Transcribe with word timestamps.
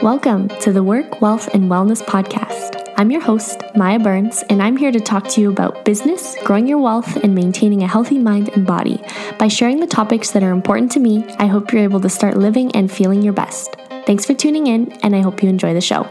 Welcome 0.00 0.48
to 0.60 0.72
the 0.72 0.82
Work, 0.82 1.20
Wealth, 1.20 1.48
and 1.52 1.64
Wellness 1.64 2.02
Podcast. 2.02 2.94
I'm 2.96 3.10
your 3.10 3.20
host, 3.20 3.60
Maya 3.76 3.98
Burns, 3.98 4.42
and 4.48 4.62
I'm 4.62 4.76
here 4.76 4.90
to 4.90 5.00
talk 5.00 5.28
to 5.28 5.40
you 5.42 5.50
about 5.50 5.84
business, 5.84 6.34
growing 6.44 6.66
your 6.66 6.78
wealth, 6.78 7.16
and 7.16 7.34
maintaining 7.34 7.82
a 7.82 7.86
healthy 7.86 8.16
mind 8.16 8.48
and 8.50 8.66
body. 8.66 9.02
By 9.38 9.48
sharing 9.48 9.80
the 9.80 9.86
topics 9.86 10.30
that 10.30 10.42
are 10.42 10.50
important 10.50 10.90
to 10.92 11.00
me, 11.00 11.26
I 11.38 11.46
hope 11.46 11.72
you're 11.72 11.82
able 11.82 12.00
to 12.00 12.08
start 12.08 12.38
living 12.38 12.74
and 12.74 12.90
feeling 12.90 13.20
your 13.20 13.34
best. 13.34 13.76
Thanks 14.06 14.24
for 14.24 14.32
tuning 14.32 14.66
in, 14.66 14.92
and 15.02 15.14
I 15.14 15.20
hope 15.20 15.42
you 15.42 15.50
enjoy 15.50 15.74
the 15.74 15.82
show. 15.82 16.08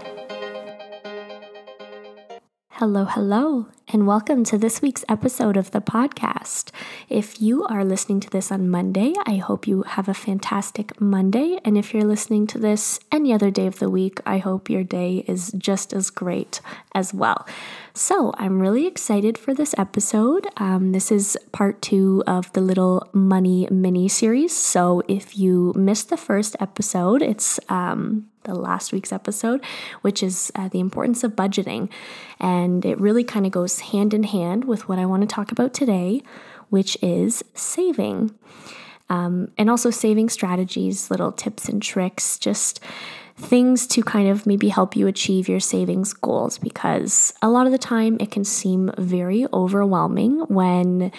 Hello, 2.69 3.05
hello, 3.05 3.67
and 3.89 4.05
welcome 4.05 4.43
to 4.43 4.57
this 4.57 4.81
week's 4.81 5.05
episode 5.07 5.55
of 5.55 5.71
the 5.71 5.79
podcast. 5.79 6.71
If 7.07 7.41
you 7.41 7.63
are 7.65 7.85
listening 7.85 8.19
to 8.19 8.29
this 8.29 8.51
on 8.51 8.69
Monday, 8.69 9.13
I 9.25 9.37
hope 9.37 9.65
you 9.65 9.83
have 9.83 10.09
a 10.09 10.13
fantastic 10.13 10.99
Monday. 10.99 11.57
And 11.63 11.77
if 11.77 11.93
you're 11.93 12.03
listening 12.03 12.47
to 12.47 12.57
this 12.57 12.99
any 13.13 13.31
other 13.31 13.49
day 13.49 13.65
of 13.65 13.79
the 13.79 13.89
week, 13.89 14.19
I 14.25 14.39
hope 14.39 14.69
your 14.69 14.83
day 14.83 15.23
is 15.25 15.53
just 15.57 15.93
as 15.93 16.09
great 16.09 16.59
as 16.93 17.13
well. 17.13 17.47
So, 17.93 18.33
I'm 18.37 18.59
really 18.59 18.85
excited 18.85 19.37
for 19.37 19.53
this 19.53 19.73
episode. 19.77 20.47
Um, 20.57 20.91
this 20.91 21.11
is 21.11 21.37
part 21.51 21.81
two 21.81 22.23
of 22.27 22.51
the 22.53 22.61
little 22.61 23.09
money 23.13 23.67
mini 23.71 24.07
series. 24.09 24.55
So, 24.55 25.01
if 25.07 25.37
you 25.37 25.73
missed 25.75 26.09
the 26.09 26.17
first 26.17 26.55
episode, 26.59 27.21
it's 27.21 27.59
um, 27.69 28.29
the 28.47 28.55
last 28.55 28.91
week's 28.91 29.11
episode, 29.11 29.63
which 30.01 30.23
is 30.23 30.51
uh, 30.55 30.67
the 30.69 30.79
importance 30.79 31.23
of 31.23 31.35
budgeting. 31.35 31.89
And 32.39 32.85
it 32.85 32.99
really 32.99 33.23
kind 33.23 33.45
of 33.45 33.51
goes 33.51 33.79
hand 33.79 34.13
in 34.13 34.23
hand 34.23 34.65
with 34.65 34.89
what 34.89 34.97
I 34.97 35.05
want 35.05 35.21
to 35.21 35.27
talk 35.27 35.51
about 35.51 35.73
today, 35.73 36.23
which 36.69 36.97
is 37.01 37.43
saving. 37.53 38.33
Um, 39.09 39.51
and 39.57 39.69
also 39.69 39.89
saving 39.89 40.29
strategies, 40.29 41.09
little 41.09 41.31
tips 41.31 41.69
and 41.69 41.81
tricks, 41.81 42.37
just 42.37 42.81
things 43.37 43.85
to 43.85 44.01
kind 44.01 44.27
of 44.27 44.47
maybe 44.47 44.67
help 44.69 44.95
you 44.95 45.05
achieve 45.07 45.47
your 45.47 45.59
savings 45.59 46.11
goals 46.11 46.57
because 46.57 47.33
a 47.41 47.49
lot 47.49 47.67
of 47.67 47.71
the 47.71 47.77
time 47.77 48.17
it 48.19 48.31
can 48.31 48.43
seem 48.43 48.91
very 48.97 49.45
overwhelming 49.53 50.39
when 50.47 51.11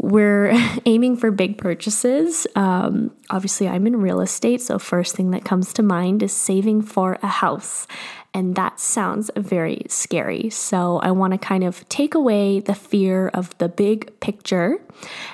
we're 0.00 0.52
aiming 0.86 1.16
for 1.16 1.30
big 1.30 1.58
purchases. 1.58 2.46
Um, 2.56 3.12
obviously, 3.28 3.68
I'm 3.68 3.86
in 3.86 4.00
real 4.00 4.20
estate, 4.20 4.62
so 4.62 4.78
first 4.78 5.14
thing 5.14 5.30
that 5.32 5.44
comes 5.44 5.72
to 5.74 5.82
mind 5.82 6.22
is 6.22 6.32
saving 6.32 6.82
for 6.82 7.18
a 7.22 7.28
house. 7.28 7.86
And 8.32 8.54
that 8.54 8.78
sounds 8.78 9.28
very 9.36 9.82
scary. 9.88 10.50
So, 10.50 10.98
I 10.98 11.10
want 11.10 11.32
to 11.32 11.38
kind 11.38 11.64
of 11.64 11.86
take 11.88 12.14
away 12.14 12.60
the 12.60 12.74
fear 12.74 13.28
of 13.28 13.56
the 13.58 13.68
big 13.68 14.18
picture 14.20 14.80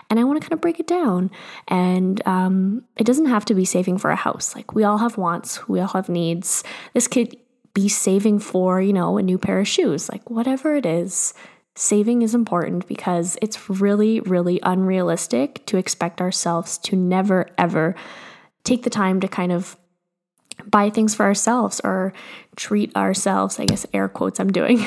and 0.09 0.19
I 0.19 0.25
want 0.25 0.41
to 0.41 0.41
kind 0.41 0.55
of 0.55 0.63
break 0.63 0.81
it 0.81 0.87
down. 0.87 1.31
And 1.69 2.27
um, 2.27 2.85
it 2.97 3.05
doesn't 3.05 3.27
have 3.27 3.45
to 3.47 3.55
be 3.55 3.67
saving 3.67 3.99
for 3.99 4.11
a 4.11 4.17
house. 4.17 4.57
Like, 4.57 4.75
we 4.75 4.83
all 4.83 4.99
have 4.99 5.19
wants, 5.19 5.69
we 5.69 5.79
all 5.79 5.89
have 5.89 6.09
needs. 6.09 6.65
This 6.95 7.07
could 7.07 7.37
be 7.75 7.89
saving 7.91 8.39
for, 8.39 8.81
you 8.81 8.95
know, 8.95 9.19
a 9.19 9.23
new 9.23 9.37
pair 9.37 9.61
of 9.61 9.69
shoes, 9.69 10.09
like 10.09 10.31
whatever 10.31 10.75
it 10.75 10.87
is 10.87 11.35
saving 11.77 12.23
is 12.23 12.35
important 12.35 12.89
because 12.89 13.39
it's 13.41 13.71
really, 13.71 14.21
really 14.21 14.59
unrealistic 14.63 15.65
to 15.67 15.77
expect 15.77 16.21
ourselves 16.21 16.79
to 16.79 16.97
never, 16.97 17.49
ever 17.59 17.95
take 18.65 18.83
the 18.83 18.91
time 18.91 19.21
to 19.21 19.29
kind 19.29 19.53
of 19.53 19.77
buy 20.65 20.89
things 20.89 21.15
for 21.15 21.25
ourselves 21.25 21.81
or 21.85 22.15
treat 22.57 22.95
ourselves. 22.97 23.61
I 23.61 23.67
guess 23.67 23.85
air 23.93 24.09
quotes 24.09 24.41
I'm 24.41 24.51
doing. 24.51 24.85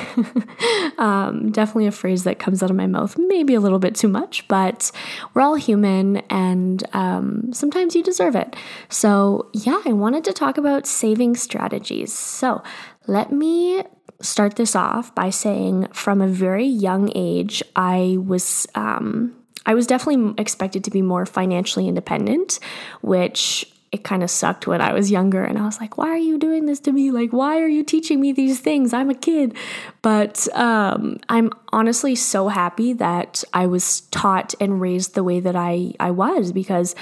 um, 0.97 1.51
definitely 1.51 1.85
a 1.85 1.91
phrase 1.91 2.23
that 2.23 2.39
comes 2.39 2.63
out 2.63 2.71
of 2.71 2.75
my 2.75 2.87
mouth, 2.87 3.15
maybe 3.17 3.53
a 3.53 3.59
little 3.59 3.77
bit 3.77 3.93
too 3.93 4.07
much, 4.07 4.47
but 4.47 4.91
we're 5.33 5.43
all 5.43 5.55
human 5.55 6.17
and 6.29 6.83
um, 6.93 7.53
sometimes 7.53 7.95
you 7.95 8.03
deserve 8.03 8.35
it. 8.35 8.55
So, 8.89 9.49
yeah, 9.53 9.81
I 9.85 9.93
wanted 9.93 10.23
to 10.25 10.33
talk 10.33 10.57
about 10.57 10.87
saving 10.87 11.35
strategies. 11.35 12.11
So, 12.11 12.63
let 13.05 13.31
me 13.31 13.83
start 14.22 14.56
this 14.56 14.75
off 14.75 15.14
by 15.16 15.30
saying 15.30 15.88
from 15.94 16.22
a 16.22 16.28
very 16.28 16.66
young 16.66 17.12
age, 17.16 17.64
I 17.75 18.17
was. 18.20 18.68
Um, 18.75 19.35
I 19.66 19.75
was 19.75 19.85
definitely 19.85 20.34
expected 20.41 20.84
to 20.85 20.90
be 20.90 21.03
more 21.03 21.25
financially 21.28 21.88
independent, 21.88 22.59
which 23.02 23.72
it 23.91 24.03
kind 24.03 24.24
of 24.24 24.29
sucked 24.29 24.68
when 24.68 24.81
I 24.81 24.94
was 24.94 25.12
younger. 25.12 25.44
And 25.44 25.58
I 25.58 25.66
was 25.66 25.79
like, 25.79 25.97
why 25.97 26.09
are 26.09 26.18
you 26.18 26.38
doing 26.38 26.66
this 26.66 26.79
to 26.81 26.91
me? 26.91 27.12
Like, 27.12 27.31
why 27.31 27.59
are 27.59 27.68
you 27.68 27.84
teaching 27.84 28.22
me 28.22 28.31
these 28.31 28.59
things? 28.59 28.94
I'm 28.94 29.09
a 29.09 29.16
kid. 29.16 29.56
But 30.02 30.47
um, 30.56 31.18
I'm 31.28 31.52
honestly 31.72 32.16
so 32.16 32.47
happy 32.47 32.94
that 32.94 33.44
I 33.53 33.66
was 33.68 34.02
taught 34.12 34.53
and 34.59 34.79
raised 34.79 35.16
the 35.16 35.24
way 35.24 35.40
that 35.40 35.56
I, 35.56 35.94
I 36.00 36.12
was 36.12 36.52
because 36.52 36.96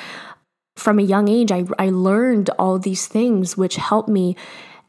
from 0.76 1.00
a 1.00 1.04
young 1.04 1.28
age, 1.28 1.52
I, 1.52 1.66
I 1.78 1.90
learned 1.90 2.50
all 2.58 2.80
these 2.80 3.08
things 3.08 3.58
which 3.58 3.76
helped 3.76 4.10
me 4.10 4.36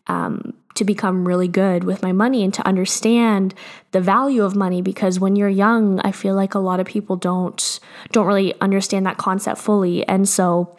um, 0.06 0.54
to 0.78 0.84
become 0.84 1.26
really 1.26 1.48
good 1.48 1.84
with 1.84 2.02
my 2.02 2.12
money 2.12 2.42
and 2.42 2.54
to 2.54 2.66
understand 2.66 3.54
the 3.92 4.00
value 4.00 4.42
of 4.42 4.56
money 4.56 4.82
because 4.82 5.20
when 5.20 5.36
you're 5.36 5.48
young 5.48 6.00
I 6.00 6.12
feel 6.12 6.34
like 6.34 6.54
a 6.54 6.58
lot 6.58 6.80
of 6.80 6.86
people 6.86 7.16
don't 7.16 7.80
don't 8.12 8.26
really 8.26 8.58
understand 8.60 9.06
that 9.06 9.18
concept 9.18 9.60
fully 9.60 10.06
and 10.08 10.28
so 10.28 10.74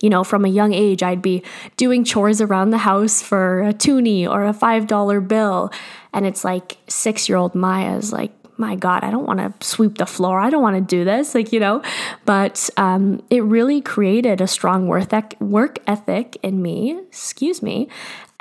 you 0.00 0.08
know, 0.08 0.24
from 0.24 0.44
a 0.44 0.48
young 0.48 0.72
age, 0.72 1.02
I'd 1.02 1.22
be 1.22 1.42
doing 1.76 2.04
chores 2.04 2.40
around 2.40 2.70
the 2.70 2.78
house 2.78 3.22
for 3.22 3.62
a 3.62 3.72
toonie 3.72 4.26
or 4.26 4.46
a 4.46 4.54
$5 4.54 5.28
bill. 5.28 5.70
And 6.14 6.26
it's 6.26 6.44
like 6.44 6.78
six 6.88 7.28
year 7.28 7.36
old 7.36 7.54
Maya's 7.54 8.12
like, 8.12 8.32
my 8.58 8.76
God, 8.76 9.02
I 9.02 9.10
don't 9.10 9.26
want 9.26 9.40
to 9.40 9.66
sweep 9.66 9.98
the 9.98 10.06
floor. 10.06 10.38
I 10.38 10.50
don't 10.50 10.62
want 10.62 10.76
to 10.76 10.96
do 10.96 11.04
this, 11.04 11.34
like, 11.34 11.52
you 11.52 11.58
know. 11.58 11.82
But 12.24 12.68
um, 12.76 13.22
it 13.30 13.42
really 13.42 13.80
created 13.80 14.40
a 14.40 14.46
strong 14.46 14.86
work, 14.86 15.10
work 15.40 15.78
ethic 15.86 16.36
in 16.42 16.62
me, 16.62 16.98
excuse 17.08 17.62
me, 17.62 17.88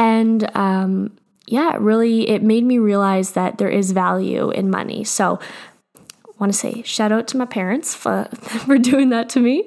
and 0.01 0.49
um, 0.57 1.15
yeah, 1.45 1.77
really, 1.79 2.27
it 2.27 2.41
made 2.41 2.63
me 2.63 2.79
realize 2.79 3.33
that 3.33 3.59
there 3.59 3.69
is 3.69 3.91
value 3.91 4.49
in 4.49 4.71
money. 4.71 5.03
So, 5.03 5.39
want 6.39 6.51
to 6.51 6.57
say 6.57 6.81
shout 6.81 7.11
out 7.11 7.27
to 7.27 7.37
my 7.37 7.45
parents 7.45 7.93
for, 7.93 8.27
for 8.31 8.79
doing 8.79 9.09
that 9.09 9.29
to 9.29 9.39
me. 9.39 9.63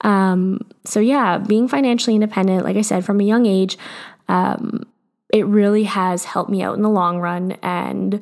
Um, 0.00 0.68
so, 0.84 0.98
yeah, 0.98 1.38
being 1.38 1.68
financially 1.68 2.16
independent, 2.16 2.64
like 2.64 2.76
I 2.76 2.80
said, 2.80 3.04
from 3.04 3.20
a 3.20 3.24
young 3.24 3.46
age, 3.46 3.78
um, 4.26 4.88
it 5.32 5.46
really 5.46 5.84
has 5.84 6.24
helped 6.24 6.50
me 6.50 6.62
out 6.62 6.74
in 6.74 6.82
the 6.82 6.90
long 6.90 7.20
run. 7.20 7.52
And, 7.62 8.20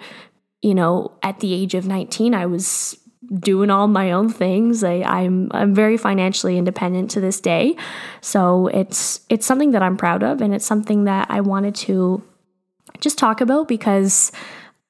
you 0.61 0.75
know, 0.75 1.13
at 1.23 1.41
the 1.41 1.55
age 1.55 1.73
of 1.73 1.87
19, 1.87 2.35
I 2.35 2.45
was 2.45 2.99
doing 3.33 3.71
all 3.71 3.89
my 3.89 4.13
own 4.13 4.29
things. 4.29 4.85
I, 4.85 5.03
I'm 5.03 5.51
I'm 5.53 5.75
very 5.75 5.97
financially 5.97 6.59
independent 6.59 7.11
to 7.13 7.21
this 7.21 7.41
day, 7.41 7.77
so 8.21 8.69
it's 8.69 9.21
it's 9.29 9.47
something 9.47 9.73
that 9.73 9.83
I'm 9.83 9.97
proud 9.97 10.23
of, 10.23 10.41
and 10.41 10.55
it's 10.55 10.67
something 10.67 11.05
that 11.05 11.27
I 11.31 11.41
wanted 11.41 11.75
to 11.87 12.23
just 13.01 13.19
talk 13.19 13.41
about 13.41 13.69
because 13.69 14.33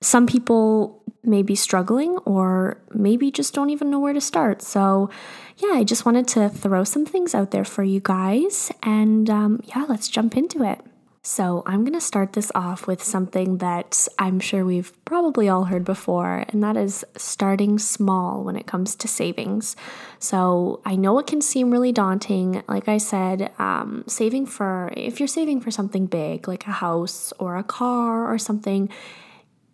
some 0.01 0.27
people 0.27 1.03
may 1.23 1.43
be 1.43 1.55
struggling 1.55 2.19
or 2.27 2.79
maybe 2.93 3.31
just 3.31 3.55
don't 3.55 3.71
even 3.71 3.91
know 3.91 3.99
where 3.99 4.13
to 4.13 4.21
start. 4.21 4.61
So, 4.61 5.09
yeah, 5.57 5.71
I 5.73 5.85
just 5.85 6.05
wanted 6.05 6.29
to 6.29 6.51
throw 6.51 6.85
some 6.85 7.07
things 7.07 7.35
out 7.35 7.51
there 7.51 7.65
for 7.65 7.83
you 7.83 8.01
guys, 8.01 8.71
and 8.83 9.31
um, 9.31 9.61
yeah, 9.65 9.87
let's 9.89 10.09
jump 10.09 10.37
into 10.37 10.63
it. 10.63 10.81
So, 11.27 11.63
I'm 11.65 11.85
going 11.85 11.95
to 11.95 12.03
start 12.03 12.35
this 12.35 12.53
off 12.55 12.87
with 12.87 13.03
something 13.03 13.57
that 13.57 14.09
I'm 14.19 14.41
sure 14.41 14.63
we've 14.63 14.93
probably 15.07 15.49
all 15.49 15.65
heard 15.65 15.83
before, 15.83 16.45
and 16.51 16.63
that 16.63 16.77
is 16.77 17.03
starting 17.17 17.79
small 17.79 18.45
when 18.45 18.57
it 18.57 18.67
comes 18.67 18.95
to 18.97 19.09
savings. 19.09 19.75
So, 20.19 20.83
I 20.85 20.97
know 20.97 21.19
it 21.19 21.27
can 21.27 21.41
seem 21.41 21.71
really 21.71 21.93
daunting. 21.93 22.63
Like 22.69 22.89
I 22.91 22.99
said, 22.99 23.51
um, 23.59 24.05
saving 24.07 24.45
for, 24.45 24.93
if 24.99 25.19
you're 25.19 25.27
saving 25.27 25.63
for 25.63 25.71
something 25.71 26.05
big, 26.05 26.47
like 26.47 26.67
a 26.67 26.73
house 26.73 27.33
or 27.39 27.57
a 27.57 27.65
car 27.65 28.31
or 28.31 28.37
something, 28.37 28.91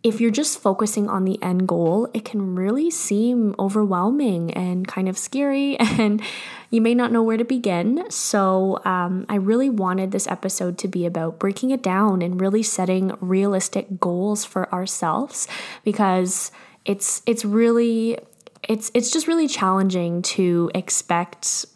if 0.04 0.20
you're 0.20 0.30
just 0.30 0.60
focusing 0.60 1.08
on 1.08 1.24
the 1.24 1.42
end 1.42 1.66
goal, 1.66 2.08
it 2.14 2.24
can 2.24 2.54
really 2.54 2.92
seem 2.92 3.56
overwhelming 3.58 4.52
and 4.54 4.86
kind 4.86 5.08
of 5.08 5.18
scary, 5.18 5.76
and 5.80 6.22
you 6.70 6.80
may 6.80 6.94
not 6.94 7.12
know 7.12 7.22
where 7.22 7.36
to 7.36 7.44
begin. 7.44 8.08
So, 8.10 8.80
um, 8.84 9.26
I 9.28 9.34
really 9.34 9.68
wanted 9.68 10.12
this 10.12 10.26
episode 10.28 10.78
to 10.78 10.88
be 10.88 11.04
about 11.04 11.38
breaking 11.38 11.70
it 11.70 11.82
down 11.82 12.22
and 12.22 12.40
really 12.40 12.62
setting 12.62 13.12
realistic 13.20 14.00
goals 14.00 14.44
for 14.44 14.72
ourselves 14.72 15.48
because 15.84 16.52
it's 16.84 17.22
it's 17.26 17.44
really 17.44 18.18
it's 18.68 18.90
it's 18.94 19.10
just 19.10 19.26
really 19.26 19.48
challenging 19.48 20.22
to 20.22 20.70
expect 20.74 21.66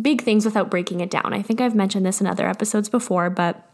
big 0.00 0.22
things 0.22 0.44
without 0.44 0.70
breaking 0.70 1.00
it 1.00 1.10
down. 1.10 1.32
I 1.32 1.42
think 1.42 1.60
I've 1.60 1.74
mentioned 1.74 2.06
this 2.06 2.20
in 2.20 2.26
other 2.26 2.48
episodes 2.48 2.88
before, 2.88 3.30
but 3.30 3.68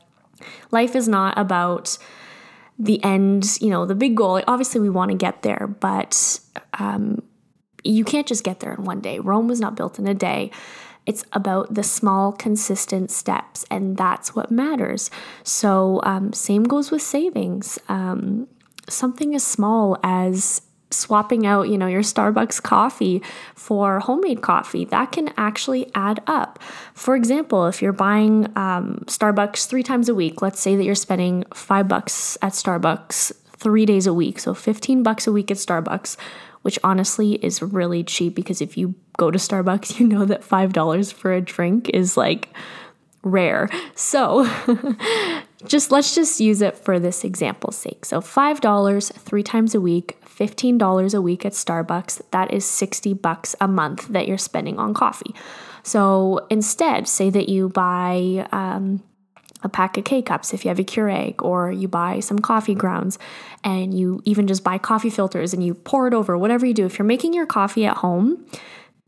life 0.71 0.95
is 0.97 1.09
not 1.09 1.37
about 1.39 1.99
the 2.79 3.03
end, 3.05 3.59
you 3.61 3.71
know, 3.71 3.87
the 3.87 3.95
big 3.95 4.17
goal. 4.17 4.43
Obviously, 4.47 4.81
we 4.81 4.91
want 4.91 5.11
to 5.11 5.17
get 5.17 5.43
there, 5.43 5.69
but 5.81 6.41
um, 6.79 7.23
you 7.85 8.05
can't 8.05 8.27
just 8.27 8.45
get 8.45 8.61
there 8.61 8.75
in 8.75 8.85
one 8.85 9.01
day. 9.01 9.19
Rome 9.19 9.47
was 9.47 9.61
not 9.61 9.77
built 9.77 9.99
in 9.99 10.07
a 10.07 10.15
day. 10.15 10.51
It's 11.07 11.25
about 11.33 11.75
the 11.75 11.83
small, 11.83 12.33
consistent 12.33 13.11
steps, 13.11 13.67
and 13.71 13.97
that's 13.97 14.35
what 14.35 14.51
matters. 14.51 15.11
So, 15.43 16.01
um, 16.03 16.33
same 16.33 16.65
goes 16.65 16.91
with 16.91 17.03
savings. 17.03 17.79
Um, 17.89 18.49
something 18.89 19.35
as 19.35 19.45
small 19.45 19.99
as 20.03 20.63
swapping 20.91 21.47
out, 21.47 21.69
you 21.69 21.77
know, 21.77 21.87
your 21.87 22.03
Starbucks 22.03 22.63
coffee 22.63 23.23
for 23.55 24.01
homemade 24.01 24.41
coffee. 24.41 24.85
That 24.87 25.13
can 25.13 25.33
actually 25.37 25.91
add 25.95 26.23
up. 26.27 26.59
For 26.95 27.17
example, 27.17 27.67
if 27.67 27.83
you're 27.83 27.93
buying 27.93 28.47
um, 28.57 29.05
Starbucks 29.07 29.67
three 29.67 29.83
times 29.83 30.09
a 30.09 30.15
week, 30.15 30.41
let's 30.41 30.61
say 30.61 30.77
that 30.77 30.85
you're 30.85 30.95
spending 30.95 31.45
five 31.53 31.89
bucks 31.89 32.39
at 32.41 32.53
Starbucks 32.53 33.33
three 33.57 33.87
days 33.87 34.07
a 34.07 34.15
week, 34.15 34.39
so 34.39 34.55
15 34.55 35.03
bucks 35.03 35.27
a 35.27 35.33
week 35.33 35.51
at 35.51 35.57
Starbucks, 35.57 36.17
which 36.63 36.79
honestly 36.83 37.35
is 37.45 37.63
really 37.63 38.03
cheap 38.03 38.35
because 38.35 38.61
if 38.61 38.77
you 38.77 38.95
go 39.17 39.31
to 39.31 39.39
Starbucks, 39.39 39.99
you 40.01 40.07
know 40.07 40.25
that 40.25 40.43
$5 40.43 41.13
for 41.13 41.33
a 41.33 41.41
drink 41.41 41.89
is 41.91 42.17
like 42.17 42.49
rare. 43.23 43.69
So 43.95 44.49
just 45.67 45.91
let's 45.91 46.15
just 46.15 46.41
use 46.41 46.61
it 46.61 46.77
for 46.77 46.99
this 46.99 47.25
example's 47.25 47.77
sake. 47.77 48.05
So 48.05 48.21
$5 48.21 49.13
three 49.13 49.43
times 49.43 49.75
a 49.75 49.81
week, 49.81 50.19
$15 50.27 51.15
a 51.15 51.21
week 51.21 51.47
at 51.47 51.53
Starbucks, 51.53 52.21
that 52.33 52.53
is 52.53 52.65
60 52.65 53.15
bucks 53.15 53.57
a 53.61 53.69
month 53.69 54.09
that 54.09 54.29
you're 54.29 54.39
spending 54.39 54.79
on 54.79 54.95
coffee. 54.95 55.35
So 55.83 56.47
instead, 56.51 57.09
say 57.09 57.31
that 57.31 57.49
you 57.49 57.69
buy 57.69 58.49
um, 58.53 59.03
a 59.65 59.69
pack 59.69 59.97
of 59.97 60.05
K 60.05 60.23
cups 60.23 60.55
if 60.55 60.65
you 60.65 60.69
have 60.69 60.79
a 60.79 60.85
Keurig, 60.85 61.43
or 61.43 61.73
you 61.73 61.89
buy 61.89 62.21
some 62.21 62.39
coffee 62.39 62.75
grounds 62.75 63.19
and 63.65 63.99
you 63.99 64.23
even 64.25 64.47
just 64.47 64.63
buy 64.63 64.79
coffee 64.79 65.11
filters 65.11 65.53
and 65.53 65.65
you 65.65 65.75
pour 65.75 66.07
it 66.07 66.15
over, 66.15 66.39
whatever 66.39 66.67
you 66.67 66.75
do. 66.75 66.87
If 66.87 66.99
you're 66.99 67.07
making 67.07 67.33
your 67.33 67.47
coffee 67.47 67.87
at 67.87 67.97
home, 67.97 68.47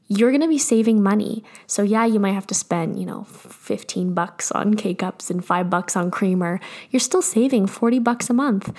you're 0.08 0.30
going 0.30 0.40
to 0.40 0.48
be 0.48 0.58
saving 0.58 1.02
money. 1.02 1.44
So 1.66 1.82
yeah, 1.82 2.06
you 2.06 2.18
might 2.18 2.32
have 2.32 2.46
to 2.48 2.54
spend, 2.54 2.98
you 2.98 3.06
know, 3.06 3.24
15 3.24 4.14
bucks 4.14 4.50
on 4.50 4.74
K-cups 4.74 5.30
and 5.30 5.44
5 5.44 5.70
bucks 5.70 5.96
on 5.96 6.10
creamer. 6.10 6.60
You're 6.90 7.00
still 7.00 7.22
saving 7.22 7.66
40 7.66 7.98
bucks 7.98 8.30
a 8.30 8.34
month. 8.34 8.72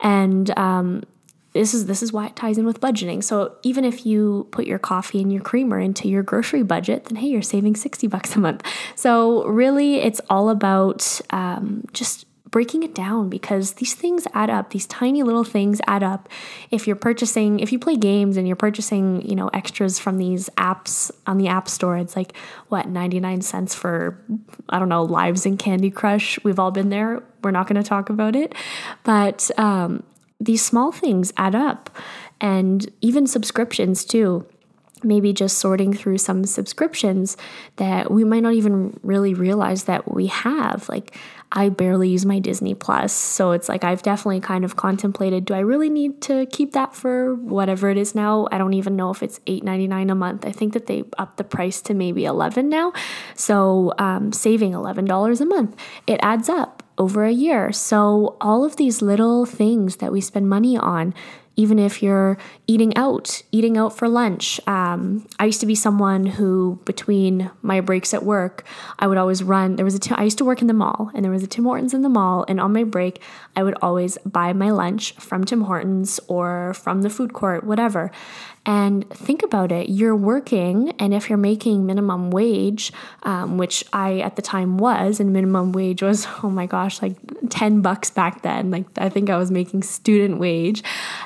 And 0.00 0.56
um, 0.58 1.04
this 1.52 1.74
is 1.74 1.86
this 1.86 2.02
is 2.02 2.12
why 2.12 2.26
it 2.26 2.36
ties 2.36 2.58
in 2.58 2.64
with 2.64 2.80
budgeting. 2.80 3.22
So 3.22 3.56
even 3.62 3.84
if 3.84 4.06
you 4.06 4.48
put 4.50 4.66
your 4.66 4.78
coffee 4.78 5.20
and 5.20 5.32
your 5.32 5.42
creamer 5.42 5.78
into 5.78 6.08
your 6.08 6.22
grocery 6.22 6.62
budget, 6.62 7.04
then 7.04 7.16
hey, 7.16 7.28
you're 7.28 7.42
saving 7.42 7.76
60 7.76 8.06
bucks 8.06 8.34
a 8.36 8.38
month. 8.38 8.66
So 8.94 9.44
really 9.44 9.96
it's 9.96 10.20
all 10.30 10.48
about 10.48 11.20
um, 11.30 11.84
just 11.92 12.26
breaking 12.52 12.82
it 12.82 12.94
down 12.94 13.30
because 13.30 13.72
these 13.74 13.94
things 13.94 14.26
add 14.34 14.50
up. 14.50 14.70
These 14.70 14.86
tiny 14.86 15.22
little 15.22 15.42
things 15.42 15.80
add 15.86 16.02
up. 16.02 16.28
If 16.70 16.86
you're 16.86 16.96
purchasing, 16.96 17.60
if 17.60 17.72
you 17.72 17.78
play 17.78 17.96
games 17.96 18.36
and 18.36 18.46
you're 18.46 18.56
purchasing, 18.56 19.26
you 19.26 19.34
know, 19.34 19.48
extras 19.48 19.98
from 19.98 20.18
these 20.18 20.50
apps 20.50 21.10
on 21.26 21.38
the 21.38 21.48
App 21.48 21.66
Store, 21.68 21.96
it's 21.96 22.14
like 22.14 22.36
what, 22.68 22.88
99 22.88 23.40
cents 23.40 23.74
for, 23.74 24.22
I 24.68 24.78
don't 24.78 24.90
know, 24.90 25.02
lives 25.02 25.46
in 25.46 25.56
Candy 25.56 25.90
Crush. 25.90 26.38
We've 26.44 26.58
all 26.58 26.70
been 26.70 26.90
there. 26.90 27.22
We're 27.42 27.52
not 27.52 27.66
going 27.66 27.82
to 27.82 27.88
talk 27.88 28.10
about 28.10 28.36
it. 28.36 28.54
But 29.02 29.50
um, 29.56 30.04
these 30.44 30.64
small 30.64 30.92
things 30.92 31.32
add 31.36 31.54
up. 31.54 31.90
And 32.40 32.90
even 33.00 33.26
subscriptions 33.26 34.04
too 34.04 34.46
maybe 35.04 35.32
just 35.32 35.58
sorting 35.58 35.92
through 35.92 36.18
some 36.18 36.44
subscriptions 36.44 37.36
that 37.76 38.10
we 38.10 38.24
might 38.24 38.42
not 38.42 38.54
even 38.54 38.98
really 39.02 39.34
realize 39.34 39.84
that 39.84 40.12
we 40.12 40.26
have. 40.26 40.88
Like, 40.88 41.16
I 41.54 41.68
barely 41.68 42.08
use 42.08 42.24
my 42.24 42.38
Disney 42.38 42.74
Plus. 42.74 43.12
So 43.12 43.52
it's 43.52 43.68
like 43.68 43.84
I've 43.84 44.02
definitely 44.02 44.40
kind 44.40 44.64
of 44.64 44.76
contemplated 44.76 45.44
do 45.44 45.54
I 45.54 45.58
really 45.58 45.90
need 45.90 46.22
to 46.22 46.46
keep 46.46 46.72
that 46.72 46.94
for 46.94 47.34
whatever 47.34 47.90
it 47.90 47.98
is 47.98 48.14
now? 48.14 48.48
I 48.50 48.58
don't 48.58 48.72
even 48.72 48.96
know 48.96 49.10
if 49.10 49.22
it's 49.22 49.38
$8.99 49.40 50.10
a 50.10 50.14
month. 50.14 50.46
I 50.46 50.52
think 50.52 50.72
that 50.72 50.86
they 50.86 51.04
upped 51.18 51.36
the 51.36 51.44
price 51.44 51.82
to 51.82 51.94
maybe 51.94 52.24
11 52.24 52.68
now. 52.68 52.92
So 53.34 53.92
um, 53.98 54.32
saving 54.32 54.72
$11 54.72 55.40
a 55.40 55.44
month, 55.44 55.76
it 56.06 56.20
adds 56.22 56.48
up 56.48 56.81
over 56.98 57.24
a 57.24 57.32
year. 57.32 57.72
So 57.72 58.36
all 58.40 58.64
of 58.64 58.76
these 58.76 59.02
little 59.02 59.46
things 59.46 59.96
that 59.96 60.12
we 60.12 60.20
spend 60.20 60.48
money 60.48 60.76
on 60.76 61.14
even 61.56 61.78
if 61.78 62.02
you're 62.02 62.38
eating 62.66 62.96
out, 62.96 63.42
eating 63.52 63.76
out 63.76 63.96
for 63.96 64.08
lunch. 64.08 64.60
Um, 64.66 65.26
I 65.38 65.44
used 65.44 65.60
to 65.60 65.66
be 65.66 65.74
someone 65.74 66.26
who, 66.26 66.80
between 66.84 67.50
my 67.60 67.80
breaks 67.80 68.14
at 68.14 68.24
work, 68.24 68.64
I 68.98 69.06
would 69.06 69.18
always 69.18 69.42
run. 69.42 69.76
There 69.76 69.84
was 69.84 69.94
a 69.94 69.98
t- 69.98 70.14
I 70.14 70.24
used 70.24 70.38
to 70.38 70.44
work 70.44 70.60
in 70.60 70.66
the 70.66 70.74
mall, 70.74 71.10
and 71.14 71.24
there 71.24 71.32
was 71.32 71.42
a 71.42 71.46
Tim 71.46 71.64
Hortons 71.64 71.94
in 71.94 72.02
the 72.02 72.08
mall. 72.08 72.44
And 72.48 72.60
on 72.60 72.72
my 72.72 72.84
break, 72.84 73.20
I 73.54 73.62
would 73.62 73.76
always 73.82 74.16
buy 74.24 74.52
my 74.52 74.70
lunch 74.70 75.12
from 75.14 75.44
Tim 75.44 75.62
Hortons 75.62 76.18
or 76.28 76.74
from 76.74 77.02
the 77.02 77.10
food 77.10 77.32
court, 77.32 77.64
whatever. 77.64 78.10
And 78.64 79.08
think 79.10 79.42
about 79.42 79.72
it 79.72 79.88
you're 79.88 80.14
working, 80.14 80.92
and 80.98 81.12
if 81.12 81.28
you're 81.28 81.36
making 81.36 81.84
minimum 81.84 82.30
wage, 82.30 82.92
um, 83.24 83.58
which 83.58 83.84
I 83.92 84.20
at 84.20 84.36
the 84.36 84.42
time 84.42 84.78
was, 84.78 85.18
and 85.18 85.32
minimum 85.32 85.72
wage 85.72 86.02
was, 86.02 86.26
oh 86.42 86.50
my 86.50 86.66
gosh, 86.66 87.02
like 87.02 87.16
10 87.52 87.82
bucks 87.82 88.08
back 88.08 88.40
then. 88.40 88.70
Like 88.70 88.86
I 88.96 89.10
think 89.10 89.28
I 89.28 89.36
was 89.36 89.50
making 89.50 89.82
student 89.82 90.40
wage. 90.40 90.82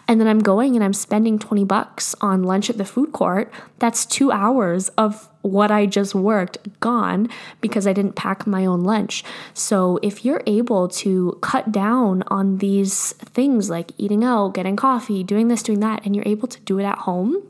And 0.09 0.21
then 0.21 0.27
I'm 0.27 0.41
going 0.41 0.75
and 0.75 0.85
I'm 0.85 0.93
spending 0.93 1.39
20 1.39 1.65
bucks 1.65 2.17
on 2.21 2.43
lunch 2.43 2.69
at 2.69 2.79
the 2.79 2.85
food 2.85 3.13
court. 3.13 3.53
That's 3.79 4.05
two 4.05 4.33
hours 4.33 4.89
of 4.99 5.29
what 5.43 5.71
I 5.71 5.87
just 5.87 6.17
worked 6.17 6.59
gone 6.81 7.29
because 7.61 7.87
I 7.87 7.93
didn't 7.93 8.17
pack 8.17 8.45
my 8.45 8.67
own 8.67 8.83
lunch. 8.83 9.23
So, 9.55 10.01
if 10.03 10.25
you're 10.25 10.43
able 10.49 10.89
to 10.89 11.39
cut 11.43 11.71
down 11.71 12.25
on 12.27 12.59
these 12.59 13.13
things 13.13 13.71
like 13.71 13.93
eating 13.97 14.25
out, 14.25 14.55
getting 14.55 14.75
coffee, 14.75 15.23
doing 15.23 15.47
this, 15.47 15.63
doing 15.63 15.79
that, 15.79 16.05
and 16.05 16.17
you're 16.17 16.27
able 16.27 16.49
to 16.49 16.59
do 16.63 16.81
it 16.81 16.85
at 16.85 16.99
home, 16.99 17.41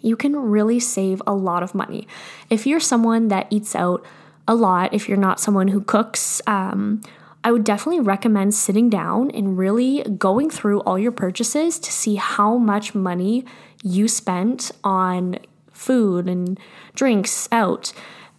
you 0.00 0.16
can 0.16 0.34
really 0.34 0.80
save 0.80 1.20
a 1.26 1.34
lot 1.34 1.62
of 1.62 1.74
money. 1.74 2.08
If 2.48 2.66
you're 2.66 2.80
someone 2.80 3.28
that 3.28 3.46
eats 3.50 3.76
out 3.76 4.02
a 4.48 4.54
lot, 4.54 4.94
if 4.94 5.06
you're 5.06 5.18
not 5.18 5.38
someone 5.38 5.68
who 5.68 5.82
cooks, 5.82 6.40
um, 6.46 7.02
I 7.46 7.52
would 7.52 7.62
definitely 7.62 8.00
recommend 8.00 8.56
sitting 8.56 8.90
down 8.90 9.30
and 9.30 9.56
really 9.56 10.02
going 10.02 10.50
through 10.50 10.80
all 10.80 10.98
your 10.98 11.12
purchases 11.12 11.78
to 11.78 11.92
see 11.92 12.16
how 12.16 12.56
much 12.58 12.92
money 12.92 13.44
you 13.84 14.08
spent 14.08 14.72
on 14.82 15.38
food 15.70 16.28
and 16.28 16.58
drinks 16.96 17.48
out. 17.52 17.92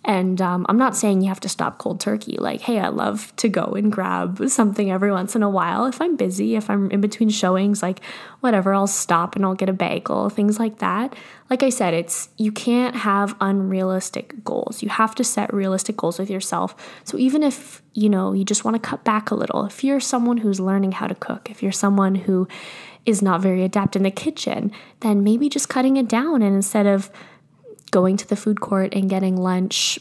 And 0.06 0.42
um, 0.42 0.66
I'm 0.70 0.78
not 0.78 0.96
saying 0.96 1.22
you 1.22 1.28
have 1.28 1.42
to 1.42 1.50
stop 1.50 1.80
cold 1.80 2.00
turkey. 2.00 2.38
Like, 2.40 2.62
hey, 2.62 2.80
I 2.80 2.88
love 2.88 3.36
to 3.38 3.50
go 3.50 3.74
and 3.76 3.92
grab 3.92 4.42
something 4.48 4.90
every 4.90 5.12
once 5.12 5.36
in 5.36 5.44
a 5.44 5.50
while. 5.50 5.86
If 5.86 6.00
I'm 6.02 6.16
busy, 6.16 6.56
if 6.56 6.70
I'm 6.70 6.90
in 6.92 7.02
between 7.02 7.30
showings, 7.30 7.82
like 7.82 8.00
whatever, 8.40 8.74
I'll 8.74 8.88
stop 8.88 9.36
and 9.36 9.44
I'll 9.44 9.54
get 9.54 9.68
a 9.68 9.74
bagel, 9.74 10.30
things 10.30 10.60
like 10.60 10.78
that. 10.80 11.14
Like 11.50 11.62
I 11.62 11.70
said, 11.70 11.94
it's 11.94 12.30
you 12.38 12.54
can't 12.54 12.96
have 12.96 13.36
unrealistic 13.42 14.44
goals. 14.46 14.82
You 14.82 14.90
have 14.90 15.14
to 15.16 15.26
set 15.26 15.54
realistic 15.54 15.98
goals 15.98 16.20
with 16.20 16.30
yourself. 16.30 16.76
So 17.04 17.18
even 17.18 17.44
if, 17.44 17.82
you 17.94 18.08
know, 18.08 18.32
you 18.32 18.46
just 18.46 18.64
want 18.64 18.76
to 18.76 18.90
cut 18.90 19.04
back 19.04 19.30
a 19.30 19.36
little, 19.36 19.66
if 19.66 19.84
you're 19.84 20.00
someone 20.00 20.38
who's 20.38 20.60
learning 20.60 20.94
how 20.94 21.08
to 21.08 21.16
cook, 21.16 21.52
if 21.52 21.62
you're 21.62 21.74
someone 21.74 22.16
who 22.16 22.48
is 23.06 23.22
not 23.22 23.42
very 23.42 23.64
adept 23.64 23.96
in 23.96 24.04
the 24.04 24.12
kitchen, 24.12 24.72
then 25.00 25.24
maybe 25.24 25.50
just 25.50 25.70
cutting 25.70 25.98
it 25.98 26.08
down 26.08 26.42
and 26.42 26.56
instead 26.56 26.86
of 26.86 27.10
going 27.98 28.16
to 28.16 28.28
the 28.28 28.36
food 28.36 28.62
court 28.62 28.94
and 28.94 29.10
getting 29.10 29.36
lunch 29.36 29.98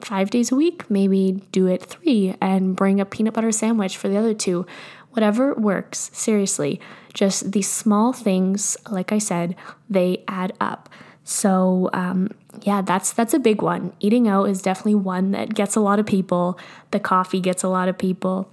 five 0.00 0.30
days 0.30 0.50
a 0.50 0.56
week, 0.56 0.90
maybe 0.90 1.42
do 1.52 1.66
it 1.66 1.82
three 1.82 2.34
and 2.40 2.74
bring 2.74 3.00
a 3.00 3.04
peanut 3.04 3.34
butter 3.34 3.52
sandwich 3.52 3.98
for 3.98 4.08
the 4.08 4.16
other 4.16 4.32
two. 4.32 4.64
Whatever 5.10 5.52
works, 5.52 6.10
seriously. 6.14 6.80
Just 7.12 7.52
these 7.52 7.70
small 7.70 8.14
things, 8.14 8.78
like 8.88 9.12
I 9.12 9.18
said, 9.18 9.56
they 9.90 10.24
add 10.26 10.54
up. 10.58 10.88
So 11.22 11.90
um, 11.92 12.30
yeah, 12.62 12.80
that's 12.80 13.12
that's 13.12 13.34
a 13.34 13.38
big 13.38 13.60
one. 13.60 13.92
Eating 14.00 14.26
out 14.26 14.44
is 14.48 14.62
definitely 14.62 14.94
one 14.94 15.32
that 15.32 15.54
gets 15.54 15.76
a 15.76 15.80
lot 15.80 15.98
of 15.98 16.06
people. 16.06 16.58
The 16.92 16.98
coffee 16.98 17.40
gets 17.40 17.62
a 17.62 17.68
lot 17.68 17.90
of 17.90 17.98
people 17.98 18.50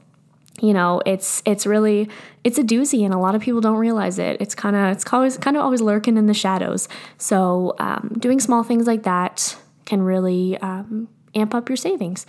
you 0.62 0.74
know 0.74 1.02
it's 1.06 1.42
it's 1.46 1.66
really 1.66 2.10
it's 2.44 2.58
a 2.58 2.64
doozy 2.64 3.04
and 3.04 3.14
a 3.14 3.18
lot 3.18 3.36
of 3.36 3.42
people 3.42 3.62
don't 3.62 3.78
realize 3.78 4.20
it. 4.20 4.38
It's 4.40 4.56
kind 4.56 4.76
of 4.76 4.92
it's 4.92 5.06
always 5.12 5.38
kind 5.38 5.58
of 5.58 5.64
always 5.64 5.82
lurking 5.82 6.18
in 6.18 6.26
the 6.26 6.34
shadows. 6.34 6.88
So 7.18 7.76
um, 7.80 8.16
doing 8.20 8.40
small 8.40 8.64
things 8.64 8.88
like 8.88 9.04
that 9.04 9.58
can 9.86 10.02
really 10.02 10.58
um, 10.58 11.10
amp 11.36 11.54
up 11.54 11.70
your 11.70 11.78
savings. 11.78 12.26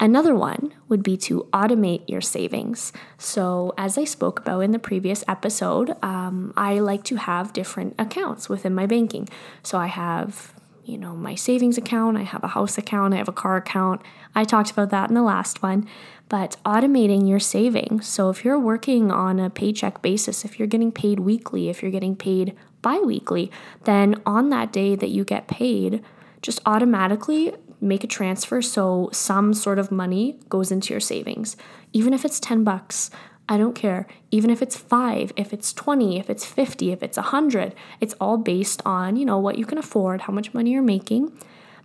Another 0.00 0.34
one 0.34 0.74
would 0.88 1.04
be 1.04 1.16
to 1.18 1.48
automate 1.52 2.02
your 2.08 2.20
savings. 2.20 2.92
So 3.16 3.72
as 3.78 3.96
i 3.96 4.04
spoke 4.04 4.40
about 4.40 4.60
in 4.60 4.72
the 4.72 4.78
previous 4.78 5.22
episode 5.28 5.94
um, 6.02 6.52
i 6.56 6.78
like 6.80 7.04
to 7.04 7.16
have 7.16 7.52
different 7.52 7.94
accounts 7.98 8.48
within 8.48 8.74
my 8.74 8.86
banking. 8.86 9.28
So 9.62 9.78
i 9.78 9.86
have 9.86 10.52
you 10.84 10.98
know 10.98 11.16
my 11.16 11.34
savings 11.34 11.78
account 11.78 12.18
i 12.18 12.22
have 12.22 12.44
a 12.44 12.48
house 12.48 12.76
account 12.76 13.14
i 13.14 13.16
have 13.16 13.28
a 13.28 13.32
car 13.32 13.56
account. 13.56 14.02
I 14.34 14.44
talked 14.44 14.70
about 14.72 14.90
that 14.90 15.08
in 15.08 15.14
the 15.14 15.22
last 15.22 15.62
one 15.62 15.86
but 16.28 16.56
automating 16.64 17.28
your 17.28 17.40
savings. 17.40 18.08
So 18.08 18.30
if 18.30 18.44
you're 18.44 18.58
working 18.58 19.10
on 19.10 19.38
a 19.38 19.50
paycheck 19.50 20.02
basis, 20.02 20.44
if 20.44 20.58
you're 20.58 20.68
getting 20.68 20.92
paid 20.92 21.20
weekly, 21.20 21.68
if 21.68 21.82
you're 21.82 21.90
getting 21.90 22.16
paid 22.16 22.56
bi 22.82 22.98
weekly, 22.98 23.50
then 23.84 24.20
on 24.26 24.50
that 24.50 24.72
day 24.72 24.96
that 24.96 25.10
you 25.10 25.24
get 25.24 25.48
paid, 25.48 26.02
just 26.42 26.60
automatically 26.66 27.54
make 27.80 28.04
a 28.04 28.06
transfer 28.06 28.62
so 28.62 29.10
some 29.12 29.52
sort 29.52 29.78
of 29.78 29.90
money 29.90 30.38
goes 30.48 30.72
into 30.72 30.92
your 30.92 31.00
savings. 31.00 31.56
Even 31.92 32.14
if 32.14 32.24
it's 32.24 32.40
10 32.40 32.64
bucks, 32.64 33.10
I 33.48 33.58
don't 33.58 33.74
care. 33.74 34.06
Even 34.30 34.48
if 34.48 34.62
it's 34.62 34.76
5, 34.76 35.32
if 35.36 35.52
it's 35.52 35.72
20, 35.72 36.18
if 36.18 36.30
it's 36.30 36.46
50, 36.46 36.92
if 36.92 37.02
it's 37.02 37.18
100, 37.18 37.74
it's 38.00 38.14
all 38.20 38.38
based 38.38 38.80
on, 38.86 39.16
you 39.16 39.26
know, 39.26 39.38
what 39.38 39.58
you 39.58 39.66
can 39.66 39.76
afford, 39.76 40.22
how 40.22 40.32
much 40.32 40.54
money 40.54 40.70
you're 40.70 40.82
making 40.82 41.32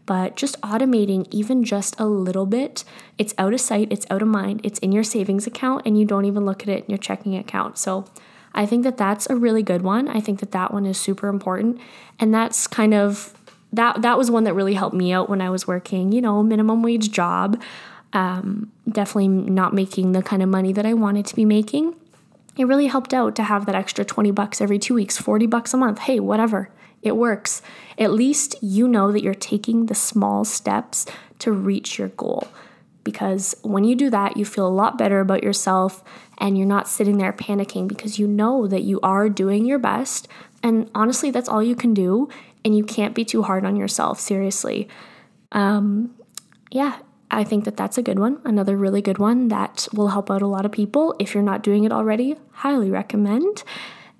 but 0.05 0.35
just 0.35 0.59
automating 0.61 1.27
even 1.31 1.63
just 1.63 1.99
a 1.99 2.05
little 2.05 2.45
bit, 2.45 2.83
it's 3.17 3.33
out 3.37 3.53
of 3.53 3.61
sight, 3.61 3.87
it's 3.91 4.05
out 4.09 4.21
of 4.21 4.27
mind, 4.27 4.61
it's 4.63 4.79
in 4.79 4.91
your 4.91 5.03
savings 5.03 5.45
account, 5.45 5.83
and 5.85 5.99
you 5.99 6.05
don't 6.05 6.25
even 6.25 6.45
look 6.45 6.63
at 6.63 6.69
it 6.69 6.85
in 6.85 6.89
your 6.89 6.97
checking 6.97 7.35
account. 7.35 7.77
So 7.77 8.05
I 8.53 8.65
think 8.65 8.83
that 8.83 8.97
that's 8.97 9.29
a 9.29 9.35
really 9.35 9.63
good 9.63 9.81
one. 9.81 10.07
I 10.07 10.19
think 10.19 10.39
that 10.39 10.51
that 10.51 10.73
one 10.73 10.85
is 10.85 10.97
super 10.97 11.27
important. 11.27 11.79
And 12.19 12.33
that's 12.33 12.67
kind 12.67 12.93
of 12.93 13.33
that 13.71 14.01
that 14.01 14.17
was 14.17 14.31
one 14.31 14.45
that 14.45 14.53
really 14.53 14.73
helped 14.73 14.95
me 14.95 15.11
out 15.11 15.29
when 15.29 15.41
I 15.41 15.49
was 15.49 15.67
working, 15.67 16.11
you 16.11 16.21
know, 16.21 16.41
minimum 16.41 16.81
wage 16.81 17.11
job. 17.11 17.61
Um, 18.11 18.71
definitely 18.89 19.27
not 19.27 19.73
making 19.73 20.13
the 20.13 20.23
kind 20.23 20.41
of 20.41 20.49
money 20.49 20.73
that 20.73 20.85
I 20.85 20.93
wanted 20.93 21.27
to 21.27 21.35
be 21.35 21.45
making. 21.45 21.95
It 22.57 22.65
really 22.65 22.87
helped 22.87 23.13
out 23.13 23.35
to 23.35 23.43
have 23.43 23.67
that 23.67 23.75
extra 23.75 24.03
20 24.03 24.31
bucks 24.31 24.59
every 24.59 24.79
2 24.79 24.95
weeks, 24.95 25.17
40 25.17 25.45
bucks 25.45 25.73
a 25.73 25.77
month. 25.77 25.99
Hey, 25.99 26.19
whatever. 26.19 26.69
It 27.01 27.15
works. 27.15 27.61
At 27.97 28.11
least 28.11 28.55
you 28.61 28.87
know 28.87 29.11
that 29.11 29.23
you're 29.23 29.33
taking 29.33 29.85
the 29.85 29.95
small 29.95 30.45
steps 30.45 31.05
to 31.39 31.51
reach 31.51 31.97
your 31.97 32.09
goal. 32.09 32.47
Because 33.03 33.55
when 33.63 33.85
you 33.85 33.95
do 33.95 34.09
that, 34.09 34.37
you 34.37 34.45
feel 34.45 34.67
a 34.67 34.69
lot 34.69 34.97
better 34.97 35.19
about 35.19 35.43
yourself 35.43 36.03
and 36.37 36.57
you're 36.57 36.67
not 36.67 36.87
sitting 36.87 37.17
there 37.17 37.33
panicking 37.33 37.87
because 37.87 38.19
you 38.19 38.27
know 38.27 38.67
that 38.67 38.83
you 38.83 38.99
are 39.01 39.29
doing 39.29 39.65
your 39.65 39.79
best. 39.79 40.27
And 40.61 40.89
honestly, 40.93 41.31
that's 41.31 41.49
all 41.49 41.63
you 41.63 41.75
can 41.75 41.93
do. 41.93 42.29
And 42.63 42.75
you 42.75 42.83
can't 42.83 43.15
be 43.15 43.23
too 43.23 43.43
hard 43.43 43.65
on 43.65 43.77
yourself, 43.77 44.19
seriously. 44.19 44.89
Um, 45.53 46.13
yeah, 46.71 46.99
I 47.31 47.43
think 47.43 47.65
that 47.65 47.77
that's 47.77 47.97
a 47.97 48.01
good 48.01 48.19
one. 48.19 48.41
Another 48.43 48.75
really 48.75 49.01
good 49.01 49.17
one 49.17 49.47
that 49.47 49.87
will 49.93 50.09
help 50.09 50.29
out 50.29 50.41
a 50.41 50.47
lot 50.47 50.65
of 50.65 50.71
people. 50.71 51.15
If 51.19 51.33
you're 51.33 51.43
not 51.43 51.63
doing 51.63 51.85
it 51.85 51.91
already, 51.91 52.35
highly 52.51 52.91
recommend. 52.91 53.63